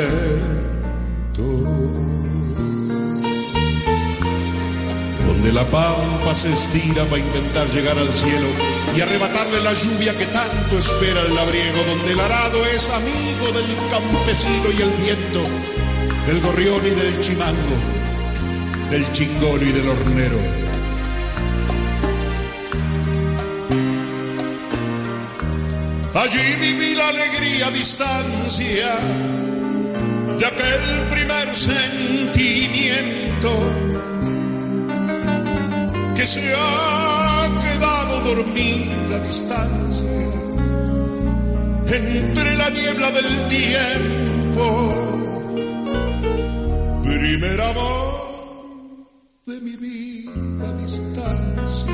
Donde 5.26 5.50
la 5.50 5.64
pampa 5.70 6.34
se 6.34 6.52
estira 6.52 7.06
para 7.06 7.22
intentar 7.22 7.66
llegar 7.68 7.96
al 7.96 8.14
cielo 8.14 8.46
y 8.94 9.00
arrebatarle 9.00 9.62
la 9.62 9.72
lluvia 9.72 10.16
que 10.18 10.26
tanto 10.26 10.78
espera 10.78 11.22
el 11.22 11.34
labriego, 11.34 11.82
donde 11.84 12.12
el 12.12 12.20
arado 12.20 12.66
es 12.66 12.90
amigo 12.90 13.46
del 13.52 13.74
campesino 13.88 14.70
y 14.76 14.82
el 14.82 14.90
viento, 15.02 15.42
del 16.26 16.40
gorrión 16.42 16.86
y 16.86 16.90
del 16.90 17.20
chimango, 17.22 17.76
del 18.90 19.10
chingón 19.12 19.62
y 19.62 19.72
del 19.72 19.88
hornero. 19.88 20.63
Allí 26.14 26.54
viví 26.60 26.94
la 26.94 27.08
alegría 27.08 27.66
a 27.66 27.70
distancia 27.72 28.88
de 30.38 30.46
aquel 30.46 31.08
primer 31.10 31.56
sentimiento 31.56 33.50
que 36.14 36.24
se 36.24 36.54
ha 36.56 37.48
quedado 37.64 38.20
dormida 38.20 39.16
a 39.16 39.18
distancia 39.18 40.08
entre 41.88 42.56
la 42.58 42.70
niebla 42.70 43.10
del 43.10 43.48
tiempo. 43.48 44.64
Primer 47.02 47.60
amor 47.60 49.08
de 49.46 49.60
mi 49.62 49.76
vida 49.76 50.68
a 50.68 50.72
distancia 50.74 51.92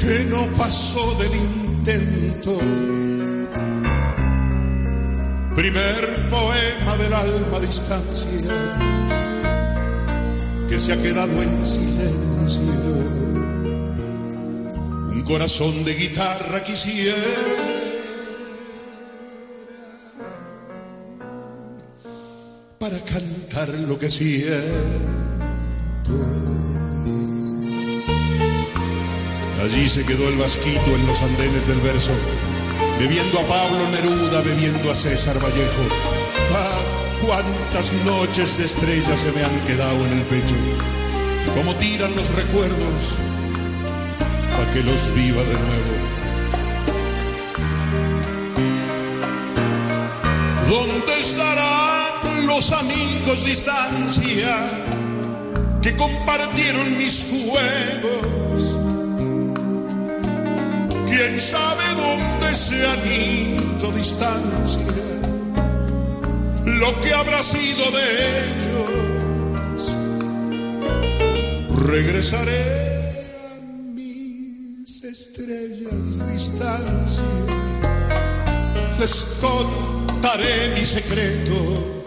que 0.00 0.24
no 0.30 0.46
pasó 0.56 1.14
del 1.18 1.67
Primer 5.56 6.28
poema 6.28 6.96
del 6.98 7.14
alma 7.14 7.60
distancia 7.60 8.52
que 10.68 10.78
se 10.78 10.92
ha 10.92 11.00
quedado 11.00 11.42
en 11.42 11.64
silencio. 11.64 12.62
Un 15.14 15.22
corazón 15.22 15.82
de 15.86 15.94
guitarra 15.94 16.62
quisiera 16.62 17.16
para 22.78 22.98
cantar 23.00 23.70
lo 23.88 23.98
que 23.98 24.10
siento. 24.10 24.58
Allí 29.60 29.88
se 29.88 30.06
quedó 30.06 30.28
el 30.28 30.36
vasquito 30.36 30.94
en 30.94 31.06
los 31.06 31.20
andenes 31.20 31.66
del 31.66 31.80
verso, 31.80 32.12
bebiendo 32.98 33.40
a 33.40 33.46
Pablo 33.46 33.88
Neruda, 33.90 34.40
bebiendo 34.42 34.90
a 34.90 34.94
César 34.94 35.36
Vallejo. 35.42 35.82
Ah, 36.52 36.78
cuántas 37.26 37.92
noches 38.04 38.58
de 38.58 38.66
estrellas 38.66 39.20
se 39.20 39.32
me 39.32 39.42
han 39.42 39.60
quedado 39.66 40.06
en 40.06 40.12
el 40.12 40.22
pecho, 40.26 40.54
como 41.56 41.74
tiran 41.74 42.14
los 42.14 42.30
recuerdos 42.34 43.18
para 44.56 44.70
que 44.70 44.82
los 44.84 45.12
viva 45.14 45.42
de 45.42 45.54
nuevo. 45.54 46.08
¿Dónde 50.70 51.20
estarán 51.20 52.46
los 52.46 52.72
amigos 52.72 53.44
distancia 53.44 54.56
que 55.82 55.96
compartieron 55.96 56.96
mis 56.96 57.26
juegos? 57.30 58.87
¿Quién 61.18 61.40
sabe 61.40 61.82
dónde 61.96 62.54
se 62.54 62.86
han 62.86 63.00
ido 63.10 63.90
distancia? 63.90 64.86
Lo 66.64 67.00
que 67.00 67.12
habrá 67.12 67.42
sido 67.42 67.90
de 67.90 68.44
ellos. 68.44 69.96
Regresaré 71.86 72.62
a 73.50 73.60
mis 73.94 75.02
estrellas 75.02 76.32
distancia. 76.32 77.24
Les 79.00 79.38
contaré 79.40 80.72
mi 80.76 80.86
secreto. 80.86 82.04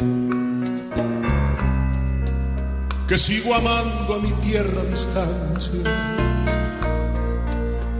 Que 3.09 3.17
sigo 3.17 3.55
amando 3.55 4.15
a 4.15 4.19
mi 4.19 4.31
tierra 4.39 4.81
distancia 4.85 6.20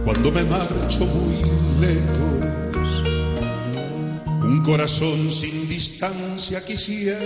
cuando 0.04 0.32
me 0.32 0.44
marcho 0.46 1.06
muy 1.06 1.36
lejos. 1.80 3.04
Un 4.44 4.64
corazón 4.64 5.32
sin 5.32 5.68
distancia 5.68 6.64
quisiera 6.66 7.18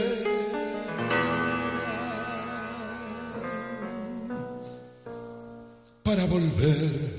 para 6.03 6.25
volver 6.25 7.15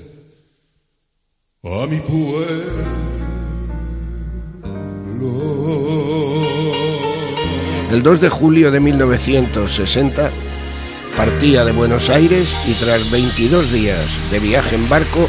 a 1.63 1.87
mi 1.87 1.97
pueblo. 1.99 3.07
El 7.91 8.03
2 8.03 8.21
de 8.21 8.29
julio 8.29 8.69
de 8.69 8.79
1960 8.79 10.31
partía 11.15 11.65
de 11.65 11.71
Buenos 11.71 12.09
Aires 12.09 12.55
y 12.67 12.73
tras 12.73 13.09
22 13.09 13.71
días 13.71 14.05
de 14.29 14.39
viaje 14.39 14.75
en 14.75 14.87
barco 14.87 15.27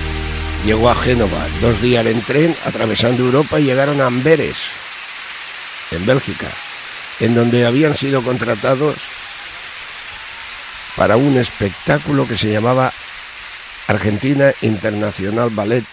llegó 0.65 0.91
a 0.91 0.95
Génova. 0.95 1.47
Dos 1.61 1.81
días 1.81 2.07
en 2.07 2.21
tren 2.23 2.55
atravesando 2.65 3.25
Europa 3.25 3.61
y 3.61 3.65
llegaron 3.65 4.01
a 4.01 4.07
Amberes, 4.07 4.57
en 5.91 6.05
Bélgica, 6.07 6.49
en 7.21 7.35
donde 7.35 7.67
habían 7.67 7.95
sido 7.95 8.23
contratados 8.23 8.97
para 10.97 11.17
un 11.17 11.37
espectáculo 11.37 12.27
que 12.27 12.37
se 12.37 12.51
llamaba 12.51 12.93
Argentina 13.87 14.53
Internacional 14.63 15.51
Ballet 15.51 15.85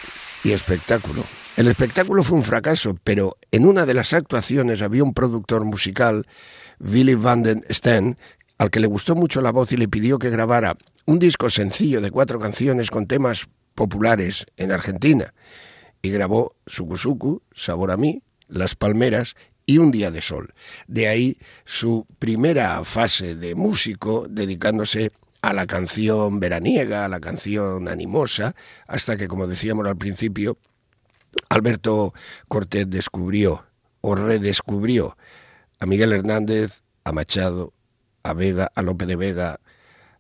y 0.43 0.51
Espectáculo. 0.51 1.23
El 1.58 1.67
espectáculo 1.67 2.23
fue 2.23 2.38
un 2.38 2.43
fracaso, 2.43 2.97
pero 3.04 3.38
en 3.51 3.65
una 3.65 3.86
de 3.86 3.93
las 3.93 4.13
actuaciones 4.13 4.82
había 4.82 5.04
un 5.04 5.13
productor 5.13 5.63
musical, 5.63 6.25
Willy 6.80 7.15
van 7.15 7.43
den 7.43 7.63
Steen, 7.69 8.17
al 8.58 8.71
que 8.71 8.80
le 8.80 8.88
gustó 8.88 9.15
mucho 9.15 9.41
la 9.41 9.51
voz 9.51 9.71
y 9.71 9.78
le 9.78 9.88
pidió 9.88 10.19
que 10.19 10.30
grabara 10.30 10.75
un 11.06 11.19
disco 11.19 11.49
sencillo 11.49 12.01
de 12.01 12.12
cuatro 12.12 12.39
canciones 12.39 12.89
con 12.89 13.08
temas 13.08 13.47
populares 13.75 14.45
en 14.57 14.71
Argentina. 14.71 15.33
Y 16.01 16.09
grabó 16.09 16.51
Suku 16.65 17.41
Sabor 17.53 17.91
a 17.91 17.97
mí, 17.97 18.23
Las 18.47 18.75
Palmeras 18.75 19.35
y 19.65 19.77
Un 19.77 19.91
Día 19.91 20.11
de 20.11 20.21
Sol. 20.21 20.53
De 20.88 21.07
ahí 21.07 21.38
su 21.65 22.07
primera 22.19 22.83
fase 22.83 23.35
de 23.35 23.55
músico 23.55 24.25
dedicándose 24.29 25.11
a 25.41 25.53
la 25.53 25.67
canción 25.67 26.39
veraniega, 26.39 27.05
a 27.05 27.09
la 27.09 27.19
canción 27.19 27.88
animosa, 27.88 28.55
hasta 28.88 29.17
que, 29.17 29.27
como 29.27 29.45
decíamos 29.45 29.85
al 29.88 29.97
principio, 29.97 30.57
Alberto 31.49 32.13
Cortés 32.47 32.89
descubrió 32.89 33.65
o 34.01 34.15
redescubrió 34.15 35.17
a 35.79 35.85
Miguel 35.85 36.13
Hernández, 36.13 36.81
a 37.03 37.11
Machado, 37.11 37.73
a 38.23 38.33
Vega, 38.33 38.71
a 38.73 38.81
Lope 38.81 39.05
de 39.05 39.15
Vega, 39.15 39.59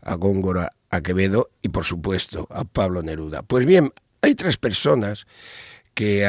a 0.01 0.13
Góngora, 0.15 0.73
a 0.89 1.01
Quevedo 1.01 1.49
y 1.61 1.69
por 1.69 1.83
supuesto 1.83 2.47
a 2.49 2.63
Pablo 2.63 3.03
Neruda. 3.03 3.43
Pues 3.43 3.65
bien, 3.65 3.91
hay 4.21 4.35
tres 4.35 4.57
personas 4.57 5.27
que 5.93 6.25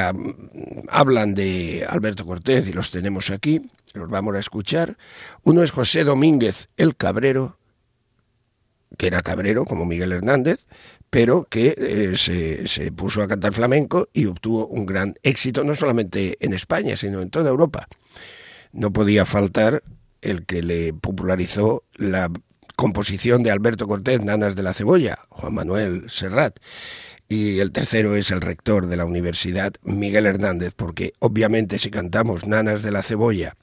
hablan 0.89 1.35
de 1.35 1.85
Alberto 1.89 2.25
Cortés 2.25 2.69
y 2.69 2.73
los 2.73 2.91
tenemos 2.91 3.31
aquí, 3.31 3.69
los 3.95 4.09
vamos 4.09 4.37
a 4.37 4.39
escuchar. 4.39 4.97
Uno 5.43 5.63
es 5.63 5.73
José 5.73 6.05
Domínguez 6.05 6.69
el 6.77 6.97
Cabrero, 6.97 7.59
que 8.97 9.09
era 9.09 9.23
cabrero 9.23 9.65
como 9.65 9.85
Miguel 9.85 10.13
Hernández, 10.13 10.67
pero 11.11 11.45
que 11.51 11.75
eh, 11.77 12.17
se, 12.17 12.69
se, 12.69 12.93
puso 12.93 13.23
a 13.23 13.29
cantar 13.29 13.53
flamenco 13.53 14.09
y 14.13 14.27
obtuvo 14.27 14.67
un 14.69 14.87
gran 14.87 15.15
éxito 15.23 15.65
no 15.65 15.75
solamente 15.75 16.37
en 16.41 16.53
España, 16.53 16.97
sino 16.97 17.21
en 17.21 17.31
toda 17.31 17.51
Europa. 17.51 17.89
No 18.73 18.93
podía 18.93 19.25
faltar 19.25 19.83
el 20.23 20.47
que 20.47 20.63
le 20.63 20.93
popularizó 20.93 21.85
la 21.95 22.31
composición 22.77 23.43
de 23.43 23.51
Alberto 23.51 23.89
Cortés, 23.89 24.23
Nanas 24.23 24.55
de 24.55 24.63
la 24.63 24.75
Cebolla, 24.75 25.19
Juan 25.31 25.55
Manuel 25.55 26.05
Serrat 26.09 26.59
y 27.29 27.59
el 27.59 27.73
tercero 27.73 28.15
es 28.15 28.31
el 28.31 28.41
rector 28.41 28.87
de 28.87 28.97
la 28.97 29.05
universidad, 29.05 29.73
Miguel 29.83 30.27
Hernández, 30.27 30.75
porque 30.77 31.13
obviamente 31.19 31.79
si 31.79 31.91
cantamos 31.91 32.47
Nanas 32.47 32.83
de 32.83 32.93
la 32.93 33.03
Cebolla, 33.03 33.57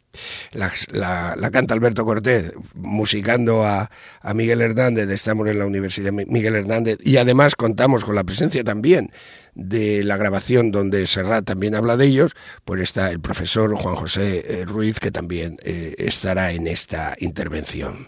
la, 0.51 1.49
canta 1.51 1.73
Alberto 1.73 2.05
Cortés, 2.05 2.53
musicando 2.75 3.63
a, 3.63 3.89
a, 4.21 4.33
Miguel 4.33 4.61
Hernández, 4.61 5.09
estamos 5.09 5.47
en 5.47 5.59
la 5.59 5.65
Universidad 5.65 6.11
Miguel 6.11 6.55
Hernández, 6.55 6.99
y 7.03 7.17
además 7.17 7.55
contamos 7.55 8.03
con 8.03 8.15
la 8.15 8.23
presencia 8.23 8.63
también 8.63 9.11
de 9.55 10.03
la 10.03 10.17
grabación 10.17 10.71
donde 10.71 11.07
Serrat 11.07 11.45
también 11.45 11.73
habla 11.73 11.95
de 11.95 12.05
ellos, 12.05 12.33
pues 12.65 12.81
está 12.81 13.11
el 13.11 13.21
profesor 13.21 13.73
Juan 13.75 13.95
José 13.95 14.43
eh, 14.45 14.65
Ruiz, 14.65 14.99
que 14.99 15.11
también 15.11 15.57
eh, 15.63 15.95
estará 15.99 16.51
en 16.51 16.67
esta 16.67 17.15
intervención. 17.19 18.07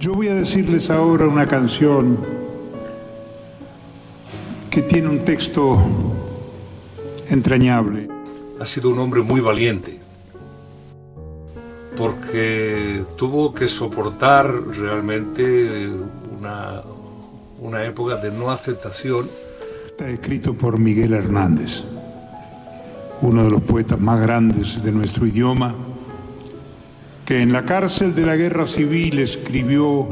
Yo 0.00 0.14
voy 0.14 0.28
a 0.28 0.34
decirles 0.34 0.88
ahora 0.88 1.26
una 1.26 1.46
canción 1.46 2.16
que 4.70 4.80
tiene 4.80 5.10
un 5.10 5.26
texto 5.26 5.78
entrañable. 7.28 8.08
Ha 8.58 8.64
sido 8.64 8.88
un 8.88 8.98
hombre 8.98 9.20
muy 9.20 9.42
valiente, 9.42 10.00
porque 11.98 13.04
tuvo 13.18 13.52
que 13.52 13.68
soportar 13.68 14.50
realmente 14.68 15.90
una, 16.38 16.80
una 17.60 17.84
época 17.84 18.16
de 18.16 18.30
no 18.30 18.50
aceptación. 18.50 19.28
Está 19.84 20.08
escrito 20.08 20.54
por 20.54 20.78
Miguel 20.78 21.12
Hernández, 21.12 21.82
uno 23.20 23.44
de 23.44 23.50
los 23.50 23.60
poetas 23.60 24.00
más 24.00 24.18
grandes 24.18 24.82
de 24.82 24.92
nuestro 24.92 25.26
idioma 25.26 25.74
en 27.30 27.52
la 27.52 27.64
cárcel 27.64 28.14
de 28.14 28.26
la 28.26 28.34
guerra 28.34 28.66
civil 28.66 29.20
escribió 29.20 30.08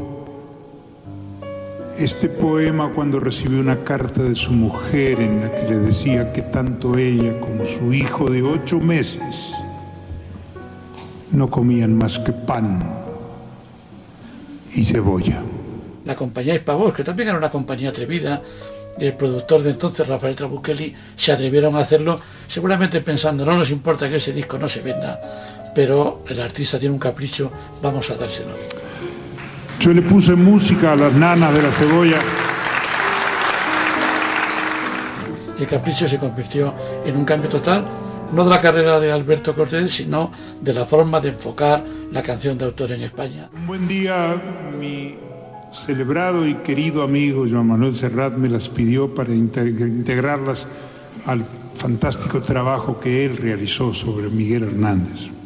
este 1.97 2.29
poema 2.29 2.93
cuando 2.93 3.19
recibió 3.19 3.59
una 3.59 3.83
carta 3.83 4.23
de 4.23 4.35
su 4.35 4.51
mujer 4.51 5.19
en 5.19 5.41
la 5.41 5.51
que 5.51 5.63
le 5.67 5.79
decía 5.79 6.31
que 6.31 6.41
tanto 6.43 6.97
ella 6.97 7.37
como 7.41 7.65
su 7.65 7.93
hijo 7.93 8.29
de 8.29 8.41
ocho 8.41 8.79
meses 8.79 9.53
no 11.31 11.49
comían 11.49 11.97
más 11.97 12.17
que 12.19 12.31
pan 12.31 12.81
y 14.73 14.85
cebolla. 14.85 15.41
La 16.05 16.15
compañía 16.15 16.55
Hispavox, 16.55 16.95
que 16.95 17.03
también 17.03 17.29
era 17.29 17.37
una 17.37 17.51
compañía 17.51 17.89
atrevida, 17.89 18.41
el 18.97 19.13
productor 19.13 19.61
de 19.63 19.71
entonces, 19.71 20.07
Rafael 20.07 20.35
Trabuchelli, 20.35 20.93
se 21.15 21.31
atrevieron 21.31 21.75
a 21.75 21.79
hacerlo, 21.79 22.15
seguramente 22.47 23.01
pensando, 23.01 23.45
no 23.45 23.57
nos 23.57 23.69
importa 23.71 24.09
que 24.09 24.17
ese 24.17 24.33
disco 24.33 24.57
no 24.57 24.67
se 24.67 24.81
venda, 24.81 25.19
pero 25.73 26.23
el 26.27 26.41
artista 26.41 26.79
tiene 26.79 26.93
un 26.93 26.99
capricho, 26.99 27.51
vamos 27.81 28.09
a 28.09 28.15
dárselo. 28.15 28.51
Yo 29.79 29.93
le 29.93 30.01
puse 30.01 30.35
música 30.35 30.93
a 30.93 30.95
las 30.95 31.13
nanas 31.13 31.53
de 31.53 31.61
la 31.61 31.71
cebolla. 31.71 32.19
El 35.57 35.67
capricho 35.67 36.07
se 36.07 36.17
convirtió 36.17 36.73
en 37.05 37.15
un 37.15 37.25
cambio 37.25 37.49
total, 37.49 37.85
no 38.33 38.43
de 38.43 38.49
la 38.49 38.59
carrera 38.59 38.99
de 38.99 39.11
Alberto 39.11 39.53
Cortés, 39.53 39.93
sino 39.93 40.31
de 40.61 40.73
la 40.73 40.85
forma 40.85 41.19
de 41.19 41.29
enfocar 41.29 41.83
la 42.11 42.21
canción 42.21 42.57
de 42.57 42.65
autor 42.65 42.91
en 42.91 43.03
España. 43.03 43.49
Un 43.53 43.67
buen 43.67 43.87
día, 43.87 44.35
mi 44.79 45.15
celebrado 45.85 46.47
y 46.47 46.55
querido 46.55 47.03
amigo 47.03 47.45
Joan 47.49 47.67
Manuel 47.67 47.95
Serrat 47.95 48.33
me 48.33 48.49
las 48.49 48.69
pidió 48.69 49.13
para 49.13 49.33
integrarlas 49.33 50.65
al 51.25 51.45
fantástico 51.75 52.41
trabajo 52.41 52.99
que 52.99 53.23
él 53.25 53.37
realizó 53.37 53.93
sobre 53.93 54.29
Miguel 54.29 54.63
Hernández 54.63 55.38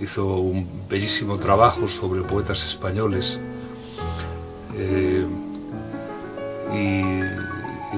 hizo 0.00 0.36
un 0.36 0.66
bellísimo 0.88 1.38
trabajo 1.38 1.88
sobre 1.88 2.22
poetas 2.22 2.64
españoles 2.66 3.40
eh, 4.76 5.26
y, 6.72 7.18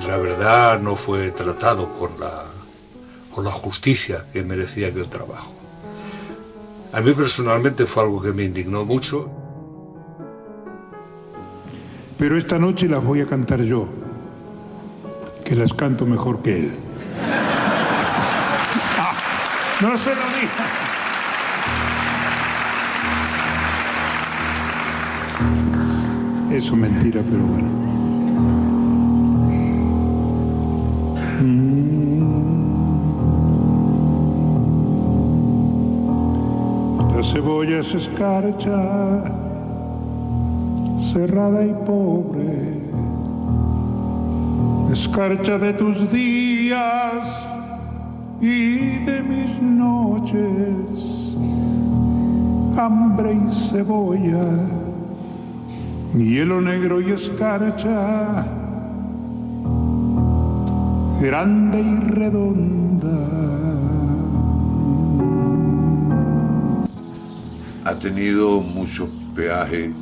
la 0.06 0.16
verdad 0.16 0.80
no 0.80 0.96
fue 0.96 1.30
tratado 1.30 1.92
con 1.92 2.18
la, 2.18 2.44
con 3.34 3.44
la 3.44 3.50
justicia 3.50 4.24
que 4.32 4.42
merecía 4.42 4.88
aquel 4.88 5.08
trabajo. 5.08 5.52
A 6.92 7.00
mí 7.00 7.12
personalmente 7.12 7.86
fue 7.86 8.04
algo 8.04 8.22
que 8.22 8.32
me 8.32 8.44
indignó 8.44 8.84
mucho. 8.84 9.28
Pero 12.18 12.38
esta 12.38 12.58
noche 12.58 12.88
las 12.88 13.04
voy 13.04 13.20
a 13.20 13.26
cantar 13.26 13.62
yo, 13.62 13.86
que 15.44 15.54
las 15.54 15.74
canto 15.74 16.06
mejor 16.06 16.40
que 16.40 16.60
él. 16.60 16.70
no 19.80 19.98
se 19.98 20.14
lo 20.14 20.22
diga. 20.40 20.89
Eso 26.60 26.76
mentira, 26.76 27.22
pero 27.22 27.42
bueno. 27.42 27.70
Mm. 31.40 32.20
La 37.16 37.22
cebolla 37.32 37.82
se 37.82 37.96
escarcha, 37.96 39.24
cerrada 41.14 41.64
y 41.64 41.72
pobre, 41.86 42.74
escarcha 44.92 45.56
de 45.56 45.72
tus 45.72 46.12
días 46.12 47.26
y 48.38 48.98
de 49.06 49.22
mis 49.22 49.62
noches, 49.62 51.36
hambre 52.76 53.32
y 53.32 53.50
cebolla 53.70 54.79
hielo 56.14 56.60
negro 56.60 57.00
y 57.00 57.12
escarcha, 57.12 58.46
grande 61.20 61.80
y 61.80 62.00
redonda. 62.10 62.90
Ha 67.84 67.94
tenido 67.98 68.60
mucho 68.60 69.08
peaje 69.34 69.92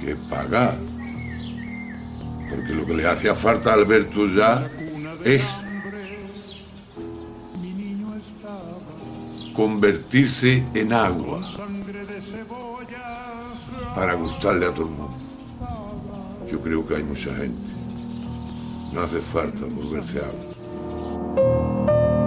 que 0.00 0.16
pagar, 0.16 0.76
porque 2.50 2.74
lo 2.74 2.84
que 2.84 2.94
le 2.94 3.06
hacía 3.06 3.34
falta 3.34 3.70
a 3.70 3.74
Alberto 3.74 4.26
ya 4.26 4.68
es 5.24 5.64
convertirse 9.54 10.64
en 10.74 10.92
agua 10.92 11.40
para 13.94 14.14
gustarle 14.14 14.66
a 14.66 14.74
todo 14.74 14.86
el 14.86 14.90
mundo. 14.90 15.13
Yo 16.54 16.60
creo 16.60 16.86
que 16.86 16.94
hay 16.94 17.02
mucha 17.02 17.34
gente. 17.34 17.68
No 18.92 19.00
hace 19.02 19.18
falta 19.18 19.64
volverse 19.64 20.20
agua. 20.20 20.54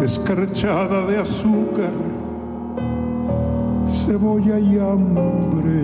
Escarchada 0.03 1.05
de 1.05 1.15
azúcar, 1.15 1.93
cebolla 3.89 4.59
y 4.59 4.77
hambre. 4.79 5.79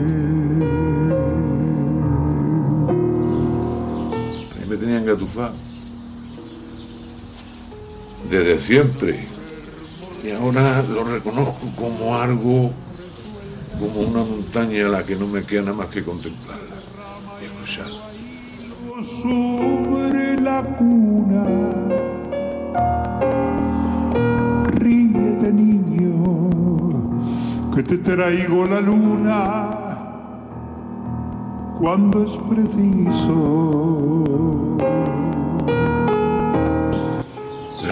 A 4.51 4.59
mí 4.59 4.65
me 4.67 4.75
tenían 4.75 5.05
gatufado. 5.05 5.55
Desde 8.29 8.59
siempre. 8.59 9.25
Y 10.21 10.31
ahora 10.31 10.81
lo 10.81 11.05
reconozco 11.05 11.71
como 11.77 12.17
algo, 12.17 12.73
como 13.79 14.01
una 14.01 14.25
montaña 14.25 14.87
a 14.87 14.89
la 14.89 15.05
que 15.05 15.15
no 15.15 15.27
me 15.27 15.45
queda 15.45 15.61
nada 15.61 15.77
más 15.77 15.87
que 15.87 16.03
contemplarla 16.03 16.75
y 17.41 17.45
escucharla. 17.45 18.02
Sobre 19.21 20.39
la 20.39 20.63
cuna. 20.77 21.45
Ríete, 24.71 25.51
niño, 25.53 26.49
que 27.73 27.83
te 27.83 27.97
traigo 27.97 28.65
la 28.65 28.81
luna 28.81 29.69
cuando 31.79 32.23
es 32.23 32.31
preciso. 32.49 33.83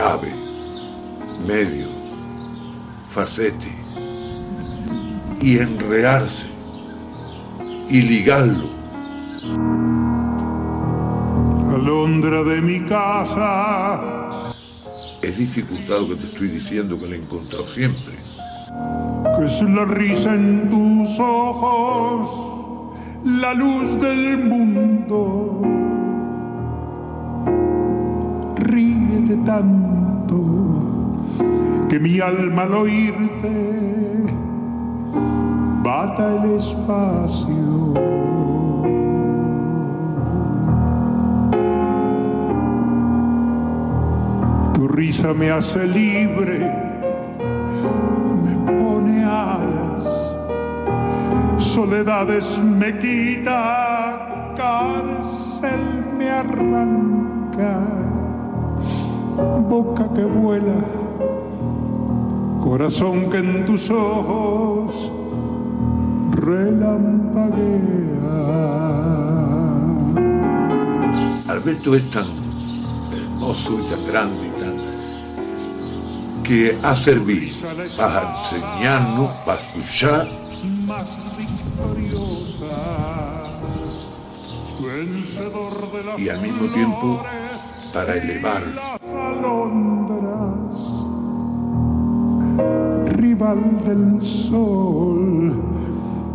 grave, 0.02 0.34
medio, 1.48 1.88
facete, 3.10 3.72
y 5.42 5.58
enrearse, 5.60 6.48
y 7.90 8.02
ligarlo. 8.02 8.70
Alondra 11.92 12.42
de 12.44 12.62
mi 12.62 12.80
casa, 12.86 14.00
Es 15.22 15.38
dificultad 15.38 16.00
lo 16.00 16.08
que 16.08 16.16
te 16.16 16.28
estoy 16.28 16.48
diciendo, 16.48 16.98
que 16.98 17.06
lo 17.06 17.16
he 17.16 17.18
encontrado 17.18 17.66
siempre. 17.66 18.14
que 19.36 19.46
es 19.46 19.62
la 19.62 19.84
risa 19.84 20.34
en 20.34 20.70
tus 20.70 21.20
ojos, 21.20 22.96
la 23.26 23.54
luz 23.54 24.00
del 24.00 24.38
mundo. 24.38 25.62
Ríete 28.56 29.36
tanto 29.46 30.38
que 31.90 32.00
mi 32.00 32.22
alma 32.22 32.62
al 32.62 32.74
oírte 32.74 33.52
bata 35.84 36.42
el 36.42 36.52
espacio. 36.52 37.94
Risa 44.92 45.34
me 45.34 45.50
hace 45.50 45.86
libre, 45.88 46.60
me 48.44 48.56
pone 48.66 49.24
alas, 49.24 50.04
soledades 51.60 52.58
me 52.58 53.00
quita, 53.00 54.54
cárcel 54.58 56.04
me 56.18 56.30
arranca, 56.30 57.80
boca 59.70 60.10
que 60.14 60.26
vuela, 60.26 60.84
corazón 62.62 63.30
que 63.30 63.38
en 63.38 63.66
tus 63.66 63.90
ojos 63.90 65.10
relampaguea. 66.32 67.72
Alberto 71.48 71.96
es 71.96 72.10
tan 72.10 72.26
hermoso 73.14 73.80
y 73.80 73.84
tan 73.90 74.06
grande 74.06 74.61
que 76.52 76.78
ha 76.84 76.94
servido 76.94 77.56
para 77.96 78.36
enseñarnos, 78.36 79.30
para 79.46 79.62
escuchar 79.62 80.28
y 86.18 86.28
al 86.28 86.42
mismo 86.42 86.66
tiempo 86.74 87.24
para 87.94 88.16
alondras, 89.32 90.78
rival 93.16 93.86
del 93.86 94.22
sol, 94.22 95.54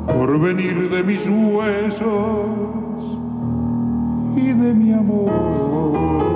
por 0.06 0.40
venir 0.40 0.88
de 0.88 1.02
mis 1.02 1.26
huesos 1.28 2.06
y 4.34 4.46
de 4.46 4.72
mi 4.72 4.94
amor. 4.94 6.35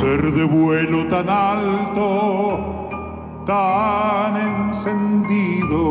Ser 0.00 0.32
de 0.32 0.44
vuelo 0.44 1.06
tan 1.08 1.28
alto, 1.28 2.88
tan 3.46 4.36
encendido, 4.36 5.82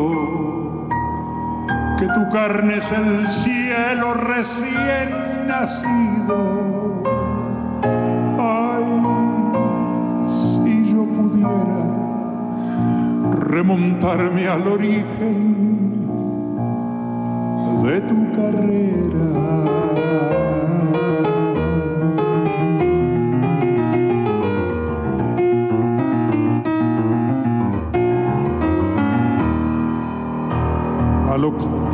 que 1.99 2.05
tu 2.07 2.29
carne 2.31 2.77
es 2.77 2.91
el 2.91 3.27
cielo 3.27 4.13
recién 4.13 5.09
nacido. 5.47 6.37
Ay, 8.39 8.85
si 10.63 10.93
yo 10.93 11.03
pudiera 11.03 11.83
remontarme 13.39 14.47
al 14.47 14.67
origen 14.67 15.37
de 17.83 18.01
tu 18.01 18.31
carrera. 18.37 19.86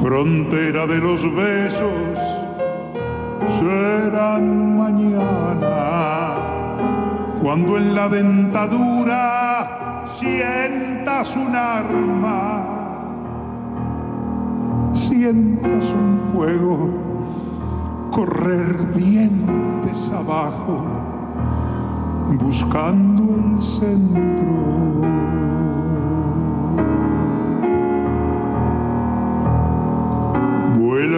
Frontera 0.00 0.86
de 0.86 0.96
los 0.96 1.20
besos 1.34 2.18
serán 3.58 4.78
mañana 4.78 6.34
cuando 7.42 7.76
en 7.76 7.94
la 7.94 8.08
dentadura 8.08 10.06
sientas 10.18 11.36
un 11.36 11.54
arma 11.54 12.64
sientas 14.94 15.84
un 15.92 16.32
fuego 16.32 16.88
correr 18.10 18.94
dientes 18.94 20.10
abajo 20.12 20.82
buscando 22.38 23.22
el 23.22 23.62
centro. 23.62 25.39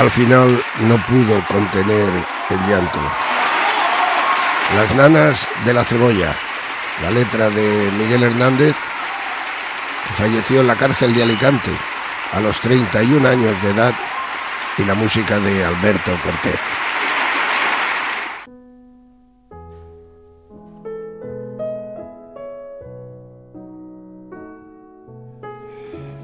Al 0.00 0.10
final 0.10 0.62
no 0.80 0.96
pudo 1.06 1.44
contener 1.46 2.08
el 2.48 2.58
llanto. 2.66 2.98
Las 4.76 4.94
nanas 4.94 5.46
de 5.66 5.74
la 5.74 5.84
cebolla, 5.84 6.34
la 7.02 7.10
letra 7.10 7.50
de 7.50 7.90
Miguel 7.98 8.22
Hernández, 8.22 8.76
falleció 10.14 10.62
en 10.62 10.68
la 10.68 10.76
cárcel 10.76 11.14
de 11.14 11.22
Alicante 11.22 11.70
a 12.32 12.40
los 12.40 12.60
31 12.60 13.28
años 13.28 13.62
de 13.62 13.70
edad, 13.70 13.94
y 14.78 14.84
la 14.84 14.94
música 14.94 15.38
de 15.38 15.64
Alberto 15.64 16.12
Cortés. 16.24 16.60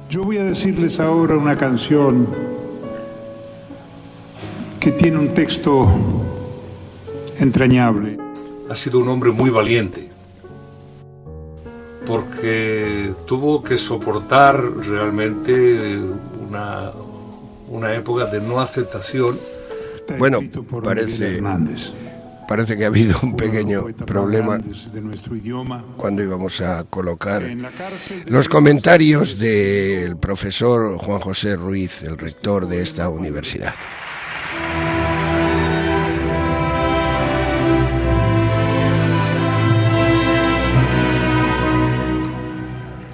Yo 0.09 0.23
voy 0.23 0.39
a 0.39 0.45
decirles 0.45 1.01
ahora 1.01 1.37
una 1.37 1.59
canción 1.59 2.29
que 4.81 4.93
tiene 4.93 5.19
un 5.19 5.35
texto 5.35 5.89
entrañable. 7.39 8.17
Ha 8.71 8.75
sido 8.77 9.01
un 9.01 9.09
hombre 9.09 9.33
muy 9.33 9.51
valiente, 9.51 10.09
porque 12.07 13.13
tuvo 13.27 13.63
que 13.63 13.77
soportar 13.77 14.63
realmente 14.87 15.99
una, 16.49 16.93
una 17.69 17.95
época 17.95 18.27
de 18.27 18.41
no 18.41 18.61
aceptación. 18.61 19.39
Está 19.97 20.17
Bueno, 20.17 20.41
parece-. 20.83 21.41
Parece 22.47 22.77
que 22.77 22.85
ha 22.85 22.89
habido 22.89 23.19
un 23.23 23.35
pequeño 23.35 23.87
problema 24.07 24.59
grandes 24.59 24.93
de 24.93 25.01
nuestro 25.01 25.35
idioma. 25.35 25.85
cuando 25.97 26.23
íbamos 26.23 26.61
a 26.61 26.85
colocar 26.85 27.43
los 28.27 28.49
comentarios 28.49 29.39
del 29.39 30.17
profesor 30.17 30.97
Juan 30.99 31.21
José 31.21 31.57
Ruiz, 31.57 32.05
el 32.05 32.17
rector 32.17 32.69
de 32.69 32.83
esta 32.83 33.09
universidad. 33.09 33.75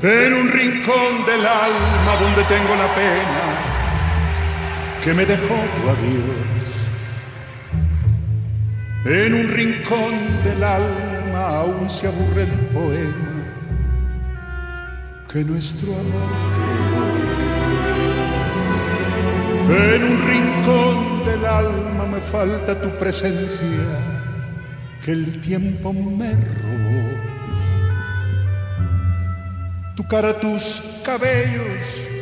En 0.02 0.34
un 0.34 0.50
rincón 0.50 1.24
del 1.24 1.46
alma 1.46 2.16
donde 2.20 2.42
tengo 2.44 2.74
la 2.74 2.92
pena 2.94 3.41
que 5.02 5.14
me 5.14 5.26
dejó 5.26 5.54
tu 5.76 5.88
adiós. 5.90 6.68
En 9.04 9.34
un 9.34 9.48
rincón 9.48 10.14
del 10.44 10.62
alma 10.62 11.46
aún 11.60 11.90
se 11.90 12.06
aburre 12.06 12.42
el 12.42 12.50
poema 12.72 13.32
que 15.32 15.44
nuestro 15.44 15.92
amor 15.92 16.30
creó. 16.54 17.02
En 19.94 20.04
un 20.04 20.18
rincón 20.28 21.24
del 21.24 21.44
alma 21.46 22.06
me 22.06 22.20
falta 22.20 22.80
tu 22.80 22.90
presencia 22.98 23.66
que 25.04 25.12
el 25.12 25.40
tiempo 25.40 25.92
me 25.92 26.32
robó 26.32 27.32
tu 29.96 30.06
cara, 30.06 30.32
tus 30.38 31.02
cabellos, 31.04 32.21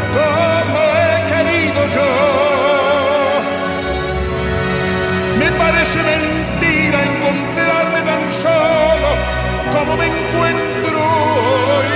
como 0.17 0.79
he 0.97 1.13
querido 1.31 1.81
yo. 1.95 2.09
Me 5.39 5.49
parece 5.63 5.99
mentira 6.03 6.97
encontrarme 7.11 8.01
tan 8.11 8.23
solo 8.31 9.09
como 9.73 9.97
me 9.97 10.07
encuentro 10.07 10.99
hoy. 10.99 11.93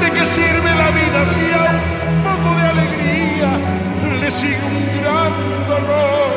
¿De 0.00 0.08
qué 0.12 0.26
sirve 0.26 0.70
la 0.82 0.90
vida 1.00 1.26
si 1.26 1.44
a 1.52 1.66
un 2.10 2.18
poco 2.28 2.48
de 2.58 2.64
alegría 2.74 3.50
le 4.20 4.30
sigue 4.30 4.64
un 4.72 4.80
gran 5.00 5.32
dolor? 5.68 6.32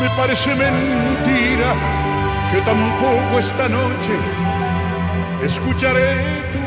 Me 0.00 0.08
parece 0.10 0.50
mentira 0.54 1.70
que 2.50 2.60
tampoco 2.62 3.38
esta 3.38 3.68
noche 3.68 4.14
escucharé 5.44 6.57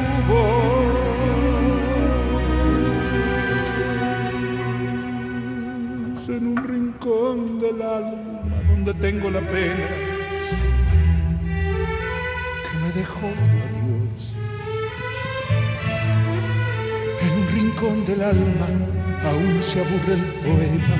en 6.33 6.47
un 6.47 6.57
rincón 6.57 7.59
del 7.59 7.81
alma 7.81 8.41
donde 8.67 8.93
tengo 8.93 9.29
la 9.29 9.41
pena 9.41 9.87
que 12.65 12.77
me 12.77 12.91
dejó 12.93 13.27
tu 13.27 13.57
adiós. 13.67 14.31
En 17.21 17.31
un 17.39 17.47
rincón 17.53 18.05
del 18.05 18.21
alma 18.21 18.67
aún 19.25 19.61
se 19.61 19.79
aburre 19.79 20.13
el 20.13 20.25
poema 20.45 20.97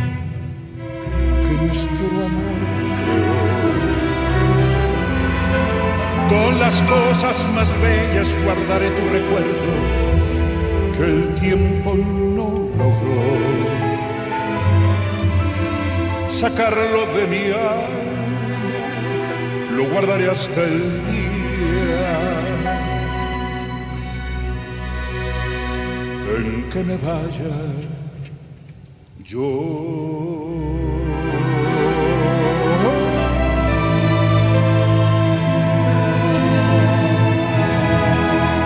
que 1.43 1.65
nuestro 1.65 2.07
amor 2.25 2.80
Con 6.32 6.59
las 6.59 6.82
cosas 6.84 7.45
más 7.53 7.67
bellas 7.82 8.38
guardaré 8.45 8.89
tu 8.91 9.09
recuerdo 9.09 9.71
que 10.95 11.03
el 11.03 11.36
tiempo 11.36 11.93
no 11.93 12.69
logró 12.77 13.21
sacarlo 16.29 17.05
de 17.17 17.27
mi 17.27 17.51
alma, 17.51 18.15
lo 19.75 19.84
guardaré 19.91 20.29
hasta 20.29 20.63
el 20.63 20.79
día 21.11 22.13
en 26.38 26.69
que 26.69 26.84
me 26.86 26.95
vaya 26.95 27.55
yo. 29.25 30.40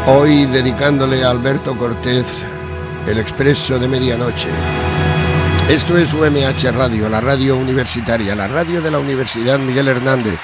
Hoy 0.08 0.46
dedicándole 0.46 1.24
a 1.24 1.32
Alberto 1.32 1.76
Cortés 1.76 2.28
el 3.08 3.18
expreso 3.18 3.80
de 3.80 3.88
medianoche. 3.88 4.50
Esto 5.68 5.98
es 5.98 6.14
UMH 6.14 6.72
Radio, 6.72 7.10
la 7.10 7.22
radio 7.22 7.58
universitaria, 7.58 8.36
la 8.36 8.48
radio 8.48 8.84
de 8.84 8.92
la 8.92 9.00
Universidad 9.00 9.58
Miguel 9.58 9.88
Hernández, 9.88 10.42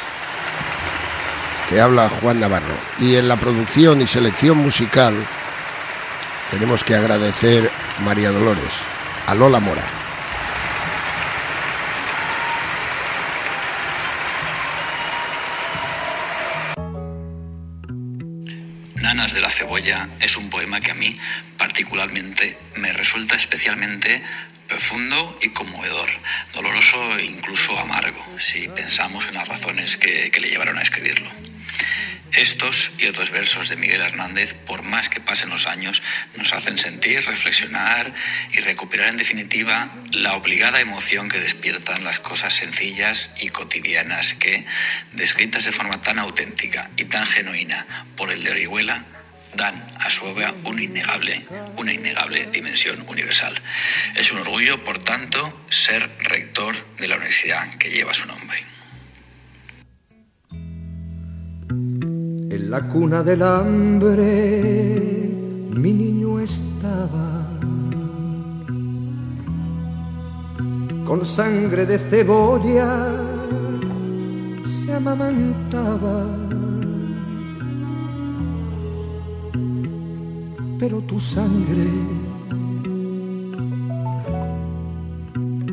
que 1.70 1.80
habla 1.80 2.10
Juan 2.10 2.40
Navarro. 2.40 2.74
Y 3.00 3.18
en 3.18 3.28
la 3.28 3.36
producción 3.36 4.02
y 4.02 4.08
selección 4.08 4.58
musical 4.58 5.14
tenemos 6.50 6.84
que 6.84 6.96
agradecer 6.96 7.70
María 8.04 8.32
Dolores, 8.32 8.74
a 9.28 9.36
Lola 9.36 9.60
Mora. 9.60 10.01
Versos 33.42 33.70
de 33.70 33.76
Miguel 33.76 34.02
Hernández, 34.02 34.54
por 34.54 34.84
más 34.84 35.10
que 35.10 35.20
pasen 35.20 35.50
los 35.50 35.66
años, 35.66 36.04
nos 36.38 36.54
hacen 36.54 36.78
sentir, 36.78 37.26
reflexionar 37.26 38.14
y 38.52 38.60
recuperar 38.60 39.08
en 39.08 39.18
definitiva 39.18 39.90
la 40.12 40.36
obligada 40.36 40.80
emoción 40.80 41.28
que 41.28 41.40
despiertan 41.40 42.04
las 42.04 42.20
cosas 42.20 42.54
sencillas 42.54 43.32
y 43.40 43.50
cotidianas 43.50 44.36
que, 44.36 44.64
descritas 45.14 45.66
de 45.66 45.72
forma 45.72 46.00
tan 46.02 46.20
auténtica 46.20 46.92
y 46.98 47.06
tan 47.06 47.26
genuina 47.26 47.88
por 48.16 48.30
el 48.30 48.44
de 48.44 48.52
Orihuela, 48.52 49.06
dan 49.56 49.88
a 50.00 50.12
su 50.12 50.26
obra 50.26 50.54
una 50.64 50.84
innegable, 50.84 51.44
una 51.78 51.94
innegable 51.94 52.46
dimensión 52.52 53.04
universal. 53.08 53.60
Es 54.18 54.32
un 54.32 54.38
orgullo, 54.38 54.84
por 54.84 55.04
tanto, 55.04 55.66
ser 55.72 56.08
rector 56.20 56.76
de 56.98 57.08
la 57.08 57.16
universidad 57.16 57.76
que 57.80 57.90
lleva 57.90 58.14
su 58.14 58.28
nombre. 58.28 58.64
En 62.62 62.70
la 62.70 62.88
cuna 62.88 63.24
del 63.24 63.42
hambre 63.42 64.22
mi 65.84 65.94
niño 65.94 66.40
estaba 66.40 67.48
con 71.08 71.26
sangre 71.26 71.88
de 71.88 71.98
cebolla 71.98 72.92
se 74.64 74.94
amamantaba. 74.94 76.28
Pero 80.78 81.02
tu 81.02 81.20
sangre 81.20 81.90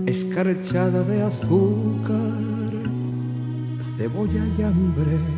escarchada 0.06 1.02
de 1.02 1.22
azúcar 1.22 2.32
cebolla 3.98 4.42
y 4.56 4.62
hambre 4.62 5.37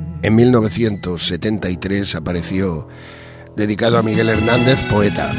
En 0.23 0.35
1973 0.35 2.15
apareció 2.15 2.87
dedicado 3.55 3.97
a 3.97 4.03
Miguel 4.03 4.29
Hernández, 4.29 4.83
poeta. 4.83 5.33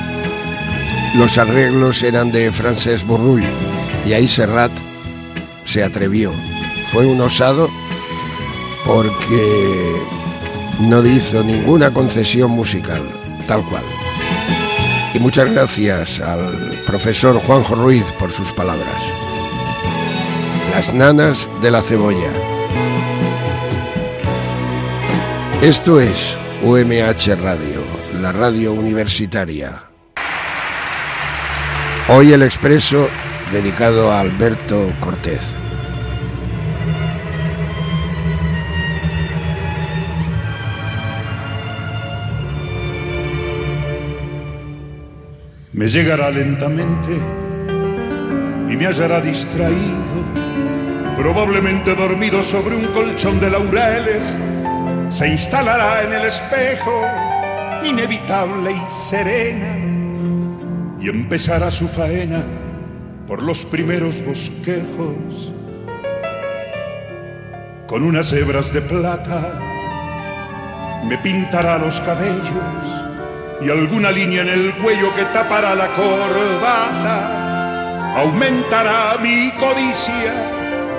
Los 1.16 1.38
arreglos 1.38 2.02
eran 2.02 2.32
de 2.32 2.50
Francesc 2.52 3.06
Burrull 3.06 3.44
y 4.04 4.12
ahí 4.12 4.26
Serrat 4.26 4.72
se 5.64 5.84
atrevió. 5.84 6.32
Fue 6.90 7.06
un 7.06 7.20
osado 7.20 7.70
porque 8.84 9.96
no 10.80 11.06
hizo 11.06 11.44
ninguna 11.44 11.92
concesión 11.92 12.50
musical, 12.50 13.02
tal 13.46 13.62
cual. 13.68 13.84
Y 15.14 15.20
muchas 15.20 15.48
gracias 15.50 16.18
al 16.18 16.80
profesor 16.86 17.40
Juanjo 17.40 17.76
Ruiz 17.76 18.04
por 18.18 18.32
sus 18.32 18.50
palabras. 18.52 19.02
Las 20.74 20.92
nanas 20.92 21.46
de 21.60 21.70
la 21.70 21.82
cebolla. 21.82 22.51
Esto 25.62 26.00
es 26.00 26.36
UMH 26.64 27.36
Radio, 27.40 27.80
la 28.20 28.32
radio 28.32 28.72
universitaria. 28.72 29.84
Hoy 32.08 32.32
el 32.32 32.42
expreso 32.42 33.08
dedicado 33.52 34.10
a 34.10 34.18
Alberto 34.18 34.92
Cortés. 34.98 35.54
me 45.72 45.88
llegará 45.88 46.30
lentamente 46.30 47.16
y 48.68 48.76
me 48.76 48.86
hallará 48.86 49.20
distraído, 49.20 50.24
probablemente 51.16 51.94
dormido 51.94 52.42
sobre 52.42 52.76
un 52.76 52.86
colchón 52.88 53.40
de 53.40 53.50
laureles, 53.50 54.36
se 55.12 55.28
instalará 55.28 56.02
en 56.04 56.12
el 56.14 56.24
espejo, 56.24 57.06
inevitable 57.84 58.72
y 58.72 58.90
serena, 58.90 59.76
y 60.98 61.10
empezará 61.10 61.70
su 61.70 61.86
faena 61.86 62.42
por 63.26 63.42
los 63.42 63.66
primeros 63.66 64.24
bosquejos, 64.24 65.52
con 67.86 68.04
unas 68.04 68.32
hebras 68.32 68.72
de 68.72 68.80
plata, 68.80 69.52
me 71.04 71.18
pintará 71.18 71.76
los 71.76 72.00
cabellos 72.00 73.04
y 73.60 73.68
alguna 73.68 74.10
línea 74.10 74.40
en 74.40 74.48
el 74.48 74.72
cuello 74.76 75.14
que 75.14 75.26
tapará 75.26 75.74
la 75.74 75.88
corbata. 75.88 77.38
Aumentará 78.16 79.18
mi 79.22 79.50
codicia, 79.52 80.32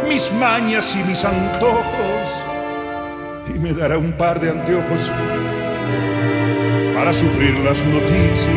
mis 0.07 0.32
mañas 0.34 0.95
y 0.95 1.03
mis 1.03 1.26
antojos 1.26 2.12
me 3.64 3.72
dará 3.72 3.97
un 3.97 4.11
par 4.11 4.41
de 4.41 4.49
anteojos 4.49 5.09
para 6.93 7.14
sufrir 7.14 7.57
las 7.59 7.82
noticias. 7.86 8.49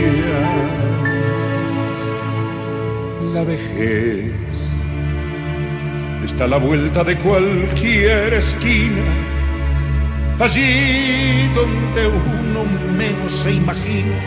La 3.33 3.45
vejez 3.45 4.33
está 6.25 6.45
a 6.45 6.49
la 6.49 6.57
vuelta 6.57 7.05
de 7.05 7.17
cualquier 7.19 8.35
esquina 8.35 9.05
allí 10.41 11.49
donde 11.55 12.09
uno 12.09 12.65
menos 12.99 13.31
se 13.31 13.53
imagina, 13.53 14.19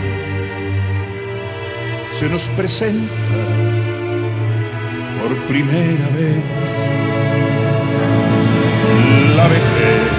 se 2.09 2.29
nos 2.29 2.43
presenta 2.51 3.13
por 5.19 5.35
primera 5.47 6.07
vez 6.15 6.99
la 9.35 9.43
vejez. 9.43 10.18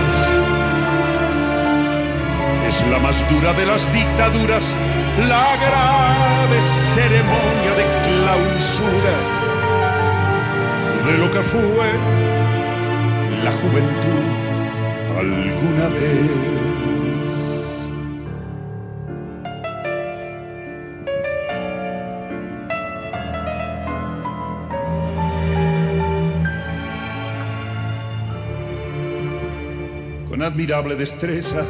La 2.90 2.98
más 2.98 3.24
dura 3.30 3.52
de 3.52 3.66
las 3.66 3.92
dictaduras, 3.92 4.72
la 5.28 5.56
grave 5.56 6.60
ceremonia 6.94 7.72
de 7.76 7.84
clausura 8.04 9.14
de 11.06 11.18
lo 11.18 11.30
que 11.30 11.40
fue 11.40 11.90
la 13.44 13.52
juventud 13.52 14.24
alguna 15.18 15.88
vez. 15.88 16.30
Con 30.28 30.42
admirable 30.42 30.96
destreza, 30.96 31.64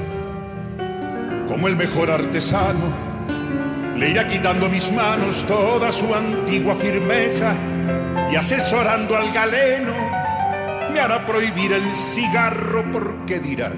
como 1.61 1.69
el 1.69 1.77
mejor 1.77 2.11
artesano, 2.11 2.89
le 3.95 4.09
irá 4.09 4.27
quitando 4.27 4.65
a 4.65 4.69
mis 4.71 4.91
manos 4.93 5.45
toda 5.47 5.93
su 5.93 6.15
antigua 6.15 6.75
firmeza 6.75 7.53
y 8.33 8.37
asesorando 8.37 9.15
al 9.15 9.31
galeno. 9.31 9.93
Me 10.91 11.01
hará 11.01 11.27
prohibir 11.27 11.75
el 11.75 11.95
cigarro 11.95 12.83
porque 12.91 13.41
dirán 13.41 13.75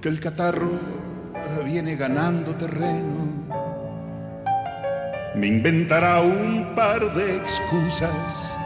que 0.00 0.10
el 0.10 0.20
catarro 0.20 0.70
viene 1.64 1.96
ganando 1.96 2.54
terreno. 2.54 3.26
Me 5.34 5.48
inventará 5.48 6.20
un 6.20 6.72
par 6.76 7.12
de 7.14 7.34
excusas 7.34 8.56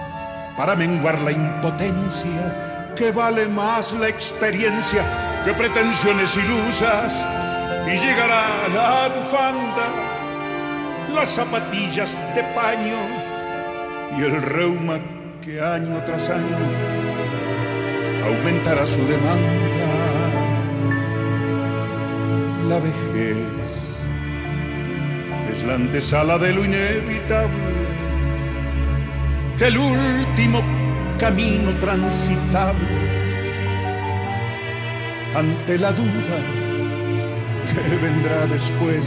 para 0.58 0.76
menguar 0.76 1.22
la 1.22 1.32
impotencia 1.32 2.92
que 2.96 3.12
vale 3.12 3.48
más 3.48 3.94
la 3.94 4.08
experiencia 4.08 5.02
que 5.42 5.54
pretensiones 5.54 6.36
ilusas 6.36 7.18
y 7.86 7.98
llegará 7.98 8.44
la 8.74 9.08
bufanda, 9.08 9.86
las 11.14 11.30
zapatillas 11.30 12.18
de 12.34 12.42
paño 12.54 12.98
y 14.18 14.22
el 14.22 14.42
reuma 14.42 14.98
que 15.40 15.60
año 15.60 16.02
tras 16.04 16.28
año 16.28 16.56
aumentará 18.26 18.86
su 18.86 18.98
demanda. 19.06 19.86
La 22.68 22.80
vejez 22.80 23.36
es 25.52 25.64
la 25.64 25.74
antesala 25.74 26.38
de 26.38 26.52
lo 26.52 26.64
inevitable, 26.64 27.72
el 29.60 29.78
último 29.78 30.60
camino 31.18 31.70
transitable 31.78 33.16
ante 35.36 35.78
la 35.78 35.92
duda 35.92 36.65
vendrá 38.00 38.46
después. 38.46 39.04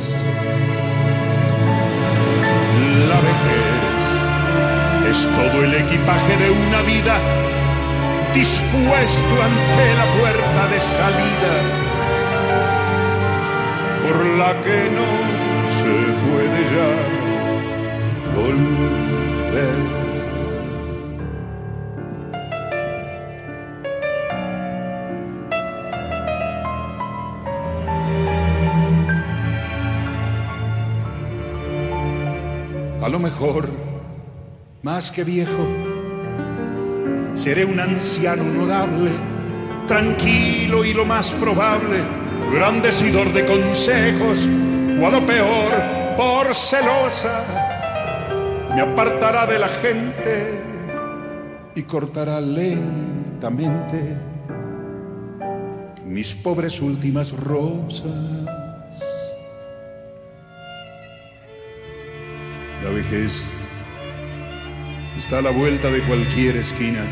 La 3.09 3.19
vejez 3.29 3.69
es 5.09 5.27
todo 5.27 5.63
el 5.63 5.73
equipaje 5.73 6.37
de 6.37 6.51
una 6.51 6.81
vida 6.83 7.19
dispuesto 8.33 9.33
ante 9.43 9.95
la 9.95 10.05
puerta 10.19 10.67
de 10.71 10.79
salida 10.79 11.53
por 14.03 14.25
la 14.37 14.51
que 14.61 14.89
no 14.97 15.09
se 15.77 15.93
puede 16.25 16.59
ya 16.75 16.91
volver. 18.35 20.08
A 33.09 33.11
lo 33.11 33.17
mejor, 33.17 33.67
más 34.83 35.09
que 35.09 35.23
viejo, 35.23 35.65
seré 37.33 37.65
un 37.65 37.79
anciano 37.79 38.43
honorable, 38.43 39.09
tranquilo 39.87 40.85
y 40.85 40.93
lo 40.93 41.07
más 41.07 41.31
probable, 41.31 42.03
gran 42.53 42.83
decidor 42.83 43.33
de 43.33 43.47
consejos, 43.47 44.47
o 45.01 45.07
a 45.07 45.09
lo 45.09 45.25
peor, 45.25 45.71
por 46.15 46.53
celosa 46.53 47.43
me 48.75 48.81
apartará 48.81 49.47
de 49.47 49.57
la 49.57 49.69
gente 49.69 50.61
y 51.73 51.81
cortará 51.81 52.39
lentamente 52.39 54.17
mis 56.05 56.35
pobres 56.35 56.79
últimas 56.79 57.31
rosas. 57.31 58.38
Vejez 63.09 63.43
está 65.17 65.39
a 65.39 65.41
la 65.41 65.51
vuelta 65.51 65.89
de 65.89 66.01
cualquier 66.01 66.57
esquina. 66.57 67.03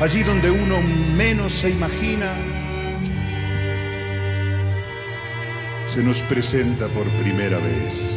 Allí 0.00 0.22
donde 0.22 0.50
uno 0.50 0.80
menos 1.16 1.52
se 1.52 1.70
imagina, 1.70 2.32
se 5.86 6.02
nos 6.02 6.22
presenta 6.22 6.86
por 6.88 7.06
primera 7.22 7.58
vez. 7.58 8.12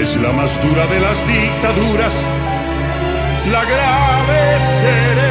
Es 0.00 0.16
la 0.16 0.32
más 0.32 0.62
dura 0.62 0.86
de 0.86 1.00
las 1.00 1.26
dictaduras, 1.26 2.24
la 3.50 3.64
grave 3.64 4.58
de 5.16 5.27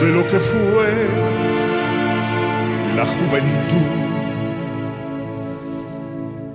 de 0.00 0.08
lo 0.08 0.26
que 0.26 0.38
fue 0.38 1.06
la 2.96 3.06
juventud 3.06 4.00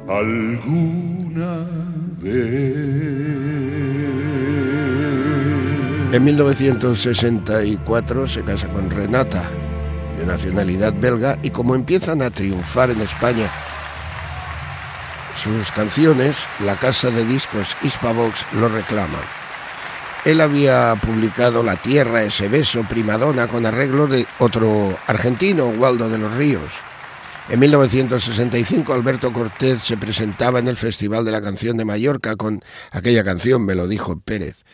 alguna 0.07 1.67
En 6.11 6.23
1964 6.23 8.28
se 8.28 8.43
casa 8.43 8.67
con 8.69 8.89
Renata, 8.89 9.49
de 10.17 10.26
nacionalidad 10.26 10.93
belga, 10.93 11.38
y 11.43 11.49
como 11.49 11.76
empiezan 11.76 12.21
a 12.21 12.30
triunfar 12.30 12.89
en 12.89 13.01
España 13.01 13.49
sus 15.36 15.71
canciones, 15.71 16.38
la 16.65 16.76
casa 16.76 17.11
de 17.11 17.26
discos 17.26 17.76
Hispavox 17.84 18.45
lo 18.53 18.69
reclama. 18.69 19.44
Él 20.26 20.41
había 20.41 20.95
publicado 20.95 21.61
La 21.61 21.76
Tierra, 21.76 22.23
ese 22.23 22.47
beso, 22.47 22.84
Primadona, 22.89 23.47
con 23.47 23.63
arreglo 23.63 24.07
de 24.07 24.26
otro 24.39 24.97
argentino, 25.05 25.67
Waldo 25.67 26.09
de 26.09 26.17
los 26.17 26.34
Ríos. 26.34 26.71
En 27.47 27.59
1965 27.59 28.91
Alberto 28.91 29.32
Cortés 29.32 29.84
se 29.84 29.97
presentaba 29.97 30.57
en 30.57 30.67
el 30.67 30.78
Festival 30.78 31.26
de 31.26 31.32
la 31.32 31.43
Canción 31.43 31.78
de 31.78 31.86
Mallorca 31.86 32.36
con 32.36 32.63
aquella 32.89 33.23
canción, 33.23 33.63
me 33.65 33.76
lo 33.76 33.88
dijo 33.88 34.19
Pérez. 34.19 34.65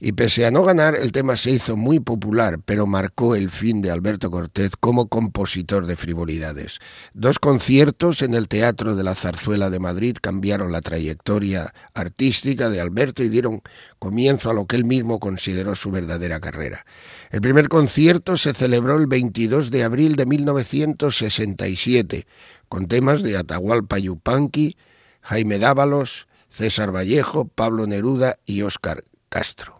Y 0.00 0.12
pese 0.12 0.46
a 0.46 0.52
no 0.52 0.62
ganar, 0.62 0.94
el 0.94 1.10
tema 1.10 1.36
se 1.36 1.50
hizo 1.50 1.76
muy 1.76 1.98
popular, 1.98 2.60
pero 2.64 2.86
marcó 2.86 3.34
el 3.34 3.50
fin 3.50 3.82
de 3.82 3.90
Alberto 3.90 4.30
Cortés 4.30 4.76
como 4.76 5.08
compositor 5.08 5.86
de 5.86 5.96
frivolidades. 5.96 6.78
Dos 7.14 7.40
conciertos 7.40 8.22
en 8.22 8.34
el 8.34 8.46
Teatro 8.46 8.94
de 8.94 9.02
la 9.02 9.16
Zarzuela 9.16 9.70
de 9.70 9.80
Madrid 9.80 10.16
cambiaron 10.20 10.70
la 10.70 10.82
trayectoria 10.82 11.74
artística 11.94 12.70
de 12.70 12.80
Alberto 12.80 13.24
y 13.24 13.28
dieron 13.28 13.60
comienzo 13.98 14.50
a 14.50 14.54
lo 14.54 14.66
que 14.66 14.76
él 14.76 14.84
mismo 14.84 15.18
consideró 15.18 15.74
su 15.74 15.90
verdadera 15.90 16.38
carrera. 16.38 16.86
El 17.32 17.40
primer 17.40 17.68
concierto 17.68 18.36
se 18.36 18.54
celebró 18.54 18.94
el 18.98 19.08
22 19.08 19.72
de 19.72 19.82
abril 19.82 20.14
de 20.14 20.26
1967, 20.26 22.24
con 22.68 22.86
temas 22.86 23.24
de 23.24 23.36
Atahualpa 23.36 23.98
Yupanqui, 23.98 24.76
Jaime 25.22 25.58
Dávalos, 25.58 26.28
César 26.50 26.94
Vallejo, 26.94 27.48
Pablo 27.48 27.88
Neruda 27.88 28.36
y 28.46 28.62
Óscar 28.62 29.02
Castro. 29.28 29.77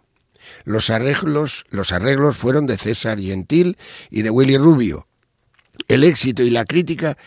Los 0.69 0.91
arreglos, 0.91 1.65
los 1.71 1.91
arreglos 1.91 2.37
fueron 2.37 2.67
de 2.67 2.77
César 2.77 3.19
Gentil 3.19 3.75
y 4.11 4.21
de 4.21 4.29
Willy 4.29 4.55
Rubio. 4.55 5.07
El 5.87 6.03
éxito 6.03 6.43
y 6.43 6.51
la 6.51 6.63
crítica 6.63 7.17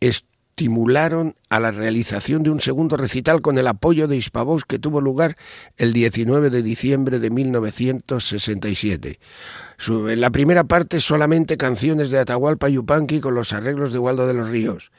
estimularon 0.00 1.36
a 1.48 1.60
la 1.60 1.70
realización 1.70 2.42
de 2.42 2.50
un 2.50 2.58
segundo 2.58 2.96
recital 2.96 3.40
con 3.40 3.56
el 3.56 3.68
apoyo 3.68 4.08
de 4.08 4.16
Hispavox 4.16 4.64
que 4.64 4.80
tuvo 4.80 5.00
lugar 5.00 5.36
el 5.76 5.92
19 5.92 6.50
de 6.50 6.60
diciembre 6.64 7.20
de 7.20 7.30
1967. 7.30 9.20
en 10.08 10.20
la 10.20 10.30
primera 10.30 10.64
parte 10.64 10.98
solamente 10.98 11.56
canciones 11.56 12.10
de 12.10 12.18
Atahualpa 12.18 12.68
Yupanqui 12.68 13.20
con 13.20 13.36
los 13.36 13.52
arreglos 13.52 13.92
de 13.92 14.00
Waldo 14.00 14.26
de 14.26 14.34
los 14.34 14.48
Ríos 14.48 14.90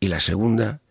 y 0.00 0.08
la 0.08 0.20
segunda 0.20 0.82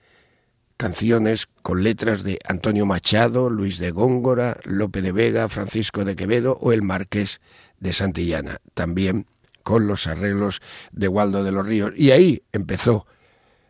canciones 0.77 1.47
con 1.63 1.83
letras 1.83 2.23
de 2.23 2.39
Antonio 2.47 2.85
Machado, 2.85 3.49
Luis 3.49 3.79
de 3.79 3.91
Góngora, 3.91 4.57
Lope 4.63 5.01
de 5.01 5.11
Vega, 5.11 5.47
Francisco 5.47 6.05
de 6.05 6.15
Quevedo 6.15 6.57
o 6.61 6.71
el 6.71 6.83
Marqués 6.83 7.41
de 7.79 7.93
Santillana, 7.93 8.57
también 8.73 9.25
con 9.63 9.87
los 9.87 10.07
arreglos 10.07 10.61
de 10.91 11.07
Waldo 11.07 11.43
de 11.43 11.51
los 11.51 11.65
Ríos. 11.65 11.91
Y 11.97 12.11
ahí 12.11 12.43
empezó 12.53 13.05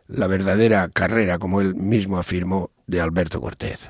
la 0.06 0.26
verdadera 0.26 0.88
carrera, 0.88 1.38
como 1.38 1.60
él 1.60 1.74
mismo 1.74 2.18
afirmó, 2.18 2.70
de 2.86 3.00
Alberto 3.00 3.40
Cortés. 3.40 3.88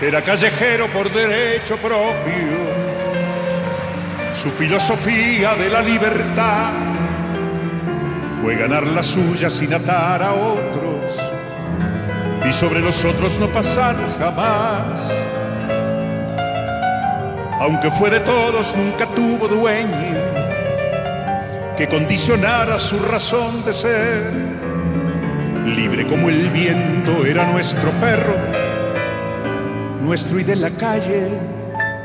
Era 0.00 0.22
callejero 0.22 0.86
por 0.88 1.12
derecho 1.12 1.76
propio, 1.76 2.00
su 4.34 4.48
filosofía 4.50 5.54
de 5.56 5.68
la 5.68 5.82
libertad 5.82 6.99
fue 8.42 8.56
ganar 8.56 8.86
la 8.86 9.02
suya 9.02 9.50
sin 9.50 9.74
atar 9.74 10.22
a 10.22 10.32
otros 10.32 11.20
y 12.48 12.52
sobre 12.52 12.80
los 12.80 13.04
otros 13.04 13.38
no 13.38 13.46
pasar 13.48 13.94
jamás. 14.18 15.12
Aunque 17.60 17.90
fue 17.90 18.08
de 18.10 18.20
todos, 18.20 18.74
nunca 18.76 19.06
tuvo 19.06 19.46
dueño 19.46 19.90
que 21.76 21.88
condicionara 21.88 22.78
su 22.78 22.98
razón 22.98 23.64
de 23.64 23.74
ser. 23.74 24.32
Libre 25.66 26.06
como 26.06 26.30
el 26.30 26.48
viento 26.50 27.26
era 27.26 27.46
nuestro 27.52 27.90
perro, 27.92 28.34
nuestro 30.00 30.40
y 30.40 30.44
de 30.44 30.56
la 30.56 30.70
calle 30.70 31.28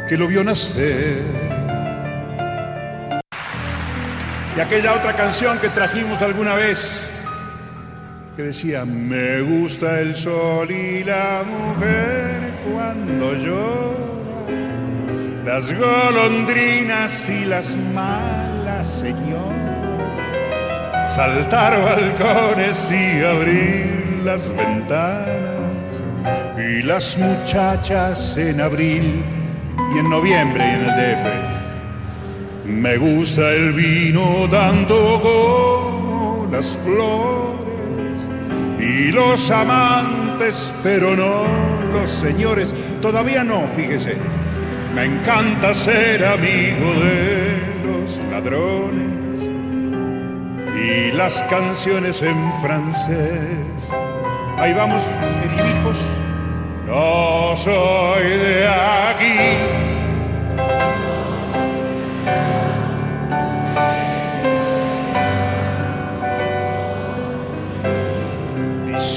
que 0.10 0.18
lo 0.18 0.28
vio 0.28 0.44
nacer. 0.44 1.45
Y 4.56 4.60
aquella 4.62 4.94
otra 4.94 5.12
canción 5.12 5.60
que 5.60 5.68
trajimos 5.68 6.22
alguna 6.22 6.56
vez, 6.56 6.98
que 8.38 8.44
decía, 8.44 8.86
me 8.86 9.42
gusta 9.42 10.00
el 10.00 10.16
sol 10.16 10.72
y 10.72 11.04
la 11.04 11.44
mujer 11.46 12.54
cuando 12.72 13.34
llora, 13.34 14.46
las 15.44 15.78
golondrinas 15.78 17.30
y 17.30 17.44
las 17.44 17.76
malas 17.94 18.88
señoras, 18.88 19.54
saltar 21.14 21.82
balcones 21.84 22.90
y 22.92 23.24
abrir 23.26 24.22
las 24.24 24.48
ventanas, 24.56 26.02
y 26.58 26.82
las 26.82 27.18
muchachas 27.18 28.38
en 28.38 28.62
abril 28.62 29.22
y 29.94 30.00
en 30.00 30.10
noviembre 30.10 30.64
y 30.64 30.70
en 30.70 30.82
el 30.82 30.88
DF 30.88 31.65
me 32.66 32.98
gusta 32.98 33.54
el 33.54 33.74
vino 33.74 34.48
dando 34.48 35.20
como 35.22 36.48
las 36.52 36.78
flores 36.84 38.28
y 38.80 39.12
los 39.12 39.52
amantes, 39.52 40.74
pero 40.84 41.16
no 41.16 41.44
los 41.94 42.10
señores. 42.10 42.74
Todavía 43.02 43.44
no, 43.44 43.68
fíjese. 43.76 44.16
Me 44.96 45.06
encanta 45.06 45.74
ser 45.74 46.26
amigo 46.26 46.94
de 47.04 47.58
los 47.86 48.18
ladrones 48.32 49.42
y 50.76 51.12
las 51.12 51.42
canciones 51.44 52.22
en 52.22 52.38
francés. 52.62 53.50
Ahí 54.58 54.74
vamos, 54.74 55.04
hijos. 55.56 55.98
No 56.88 57.56
soy 57.58 58.24
de 58.24 58.68
aquí 58.68 59.85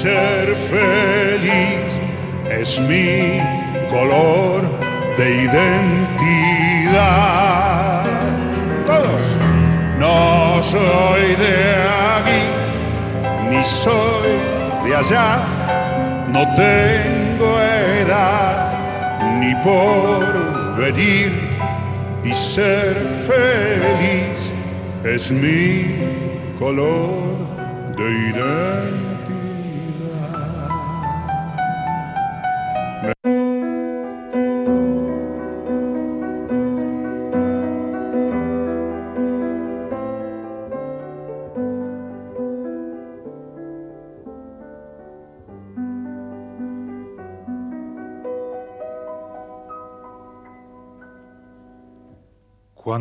ser 0.01 0.55
feliz 0.55 1.99
es 2.49 2.79
mi 2.79 3.41
color 3.91 4.61
de 5.17 5.25
identidad. 5.47 6.95
Todos, 8.87 9.27
no 9.99 10.63
soy 10.63 11.35
de 11.45 11.57
aquí, 12.15 12.41
ni 13.49 13.61
soy 13.61 14.31
de 14.85 14.91
allá, 14.95 15.29
no 16.29 16.41
tengo 16.55 17.49
edad 17.59 18.55
ni 19.41 19.53
por 19.67 20.19
venir 20.77 21.31
y 22.23 22.33
ser 22.33 22.95
feliz 23.27 24.39
es 25.03 25.29
mi 25.29 25.67
color 26.57 27.37
de 27.97 28.07
identidad. 28.29 28.98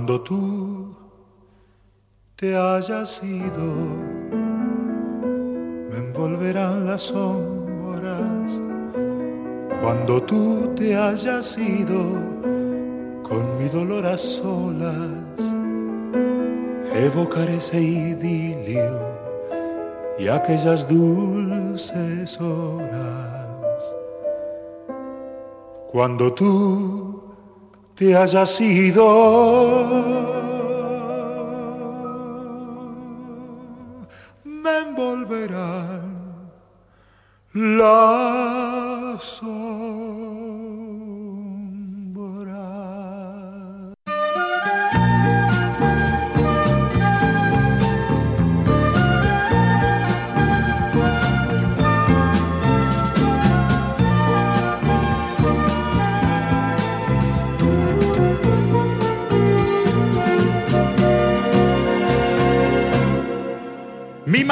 Cuando 0.08 0.24
tú 0.24 0.96
te 2.34 2.56
hayas 2.56 3.22
ido, 3.22 3.74
me 5.90 5.98
envolverán 5.98 6.86
las 6.86 7.02
sombras. 7.02 8.50
Cuando 9.82 10.22
tú 10.22 10.72
te 10.74 10.96
hayas 10.96 11.58
ido, 11.58 12.00
con 13.22 13.58
mi 13.58 13.68
dolor 13.68 14.06
a 14.06 14.16
solas, 14.16 15.36
evocaré 16.94 17.56
ese 17.56 17.82
idilio 17.82 18.98
y 20.18 20.28
aquellas 20.28 20.88
dulces 20.88 22.40
horas. 22.40 23.94
Cuando 25.92 26.32
tú 26.32 27.07
te 27.98 28.16
hayas 28.16 28.60
ido, 28.60 29.88
me 34.44 34.78
envolverán 34.78 36.48
las. 37.54 39.40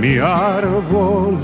mi 0.00 0.18
árbol. 0.18 1.38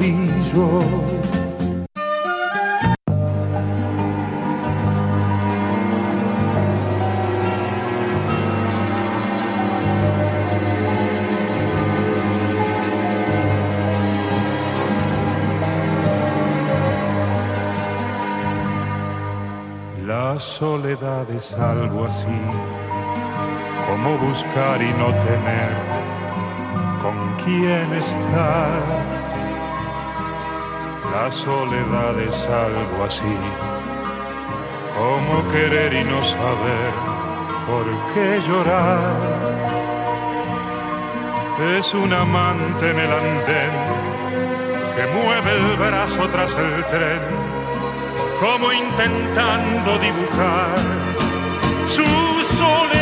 La 20.06 20.38
soledad 20.38 21.28
es 21.30 21.52
algo 21.54 22.06
así 22.06 22.26
como 23.86 24.16
buscar 24.18 24.80
y 24.80 24.90
no 24.98 25.08
tener 25.24 26.15
quién 27.46 27.88
estar. 27.94 28.82
La 31.14 31.30
soledad 31.30 32.18
es 32.20 32.38
algo 32.44 33.04
así, 33.04 33.36
como 34.98 35.48
querer 35.52 35.94
y 35.94 36.04
no 36.04 36.22
saber 36.24 36.92
por 37.68 37.86
qué 38.12 38.40
llorar. 38.46 39.16
Es 41.78 41.94
un 41.94 42.12
amante 42.12 42.90
en 42.90 42.98
el 42.98 43.12
andén 43.22 43.74
que 44.96 45.04
mueve 45.16 45.50
el 45.60 45.76
brazo 45.76 46.28
tras 46.32 46.52
el 46.54 46.84
tren, 46.92 47.22
como 48.40 48.72
intentando 48.72 49.98
dibujar 49.98 50.76
su 51.86 52.04
soledad. 52.56 52.95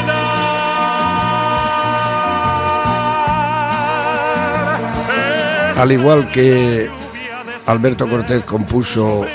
Al 5.77 5.93
igual 5.93 6.31
que 6.31 6.91
Alberto 7.67 8.09
Cortés 8.09 8.45
compuso 8.45 9.27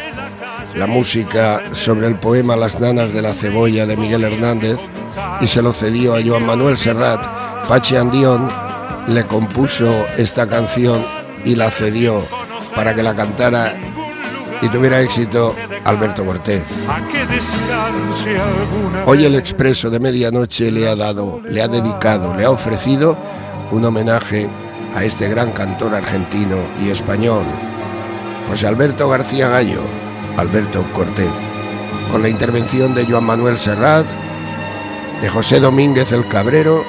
la 0.75 0.87
música 0.87 1.61
sobre 1.73 2.07
el 2.07 2.15
poema 2.15 2.55
Las 2.55 2.79
nanas 2.79 3.13
de 3.13 3.21
la 3.21 3.33
cebolla 3.33 3.85
de 3.85 3.97
Miguel 3.97 4.23
Hernández 4.23 4.79
y 5.41 5.47
se 5.47 5.61
lo 5.61 5.73
cedió 5.73 6.15
a 6.15 6.21
Joan 6.23 6.45
Manuel 6.45 6.77
Serrat, 6.77 7.25
Pachi 7.67 7.95
Andión 7.95 8.49
le 9.07 9.25
compuso 9.25 10.05
esta 10.17 10.47
canción 10.47 11.03
y 11.43 11.55
la 11.55 11.71
cedió 11.71 12.23
para 12.75 12.93
que 12.93 13.03
la 13.03 13.15
cantara 13.15 13.73
y 14.61 14.69
tuviera 14.69 15.01
éxito 15.01 15.55
Alberto 15.85 16.25
Cortés. 16.25 16.63
Hoy 19.05 19.25
el 19.25 19.35
Expreso 19.35 19.89
de 19.89 19.99
Medianoche 19.99 20.71
le 20.71 20.87
ha 20.87 20.95
dado, 20.95 21.41
le 21.49 21.61
ha 21.61 21.67
dedicado, 21.67 22.35
le 22.35 22.45
ha 22.45 22.51
ofrecido 22.51 23.17
un 23.71 23.85
homenaje 23.85 24.49
a 24.95 25.03
este 25.03 25.29
gran 25.29 25.51
cantor 25.51 25.95
argentino 25.95 26.57
y 26.83 26.89
español, 26.89 27.45
José 28.49 28.67
Alberto 28.67 29.07
García 29.09 29.49
Gallo, 29.49 29.81
Alberto 30.37 30.85
Cortés, 30.93 31.47
con 32.11 32.21
la 32.21 32.29
intervención 32.29 32.95
de 32.95 33.05
Joan 33.05 33.25
Manuel 33.25 33.57
Serrat, 33.57 34.07
de 35.21 35.29
José 35.29 35.59
Domínguez 35.59 36.11
el 36.11 36.25
Cabrero 36.27 36.83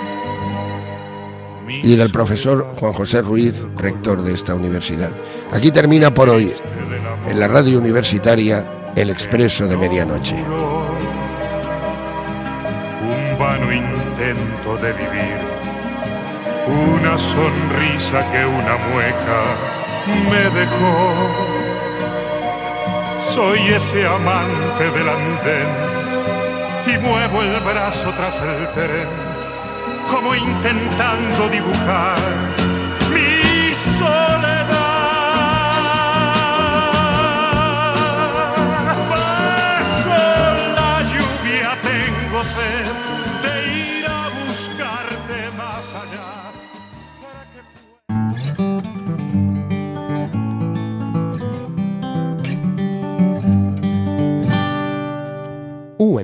y 1.68 1.96
del 1.96 2.10
profesor 2.10 2.66
Juan 2.78 2.92
José 2.92 3.22
Ruiz, 3.22 3.66
rector 3.76 4.22
de 4.22 4.34
esta 4.34 4.54
universidad. 4.54 5.10
Aquí 5.52 5.70
termina 5.70 6.12
por 6.12 6.28
hoy, 6.28 6.52
en 7.28 7.40
la 7.40 7.48
radio 7.48 7.78
universitaria, 7.78 8.64
el 8.96 9.10
Expreso 9.10 9.66
de 9.66 9.76
Medianoche. 9.76 10.36
un 13.02 13.38
vano 13.38 13.72
intento 13.72 14.76
de 14.82 14.92
vivir, 14.92 15.59
una 16.70 17.18
sonrisa 17.18 18.24
que 18.30 18.46
una 18.46 18.76
mueca 18.90 19.40
me 20.30 20.60
dejó. 20.60 21.14
Soy 23.32 23.58
ese 23.74 24.06
amante 24.06 24.90
del 24.90 25.08
andén 25.08 25.70
y 26.86 26.98
muevo 26.98 27.42
el 27.42 27.60
brazo 27.60 28.12
tras 28.16 28.36
el 28.36 28.68
tren, 28.70 29.08
como 30.10 30.34
intentando 30.34 31.48
dibujar 31.48 32.18
mi 33.12 33.74
soledad. 33.98 34.59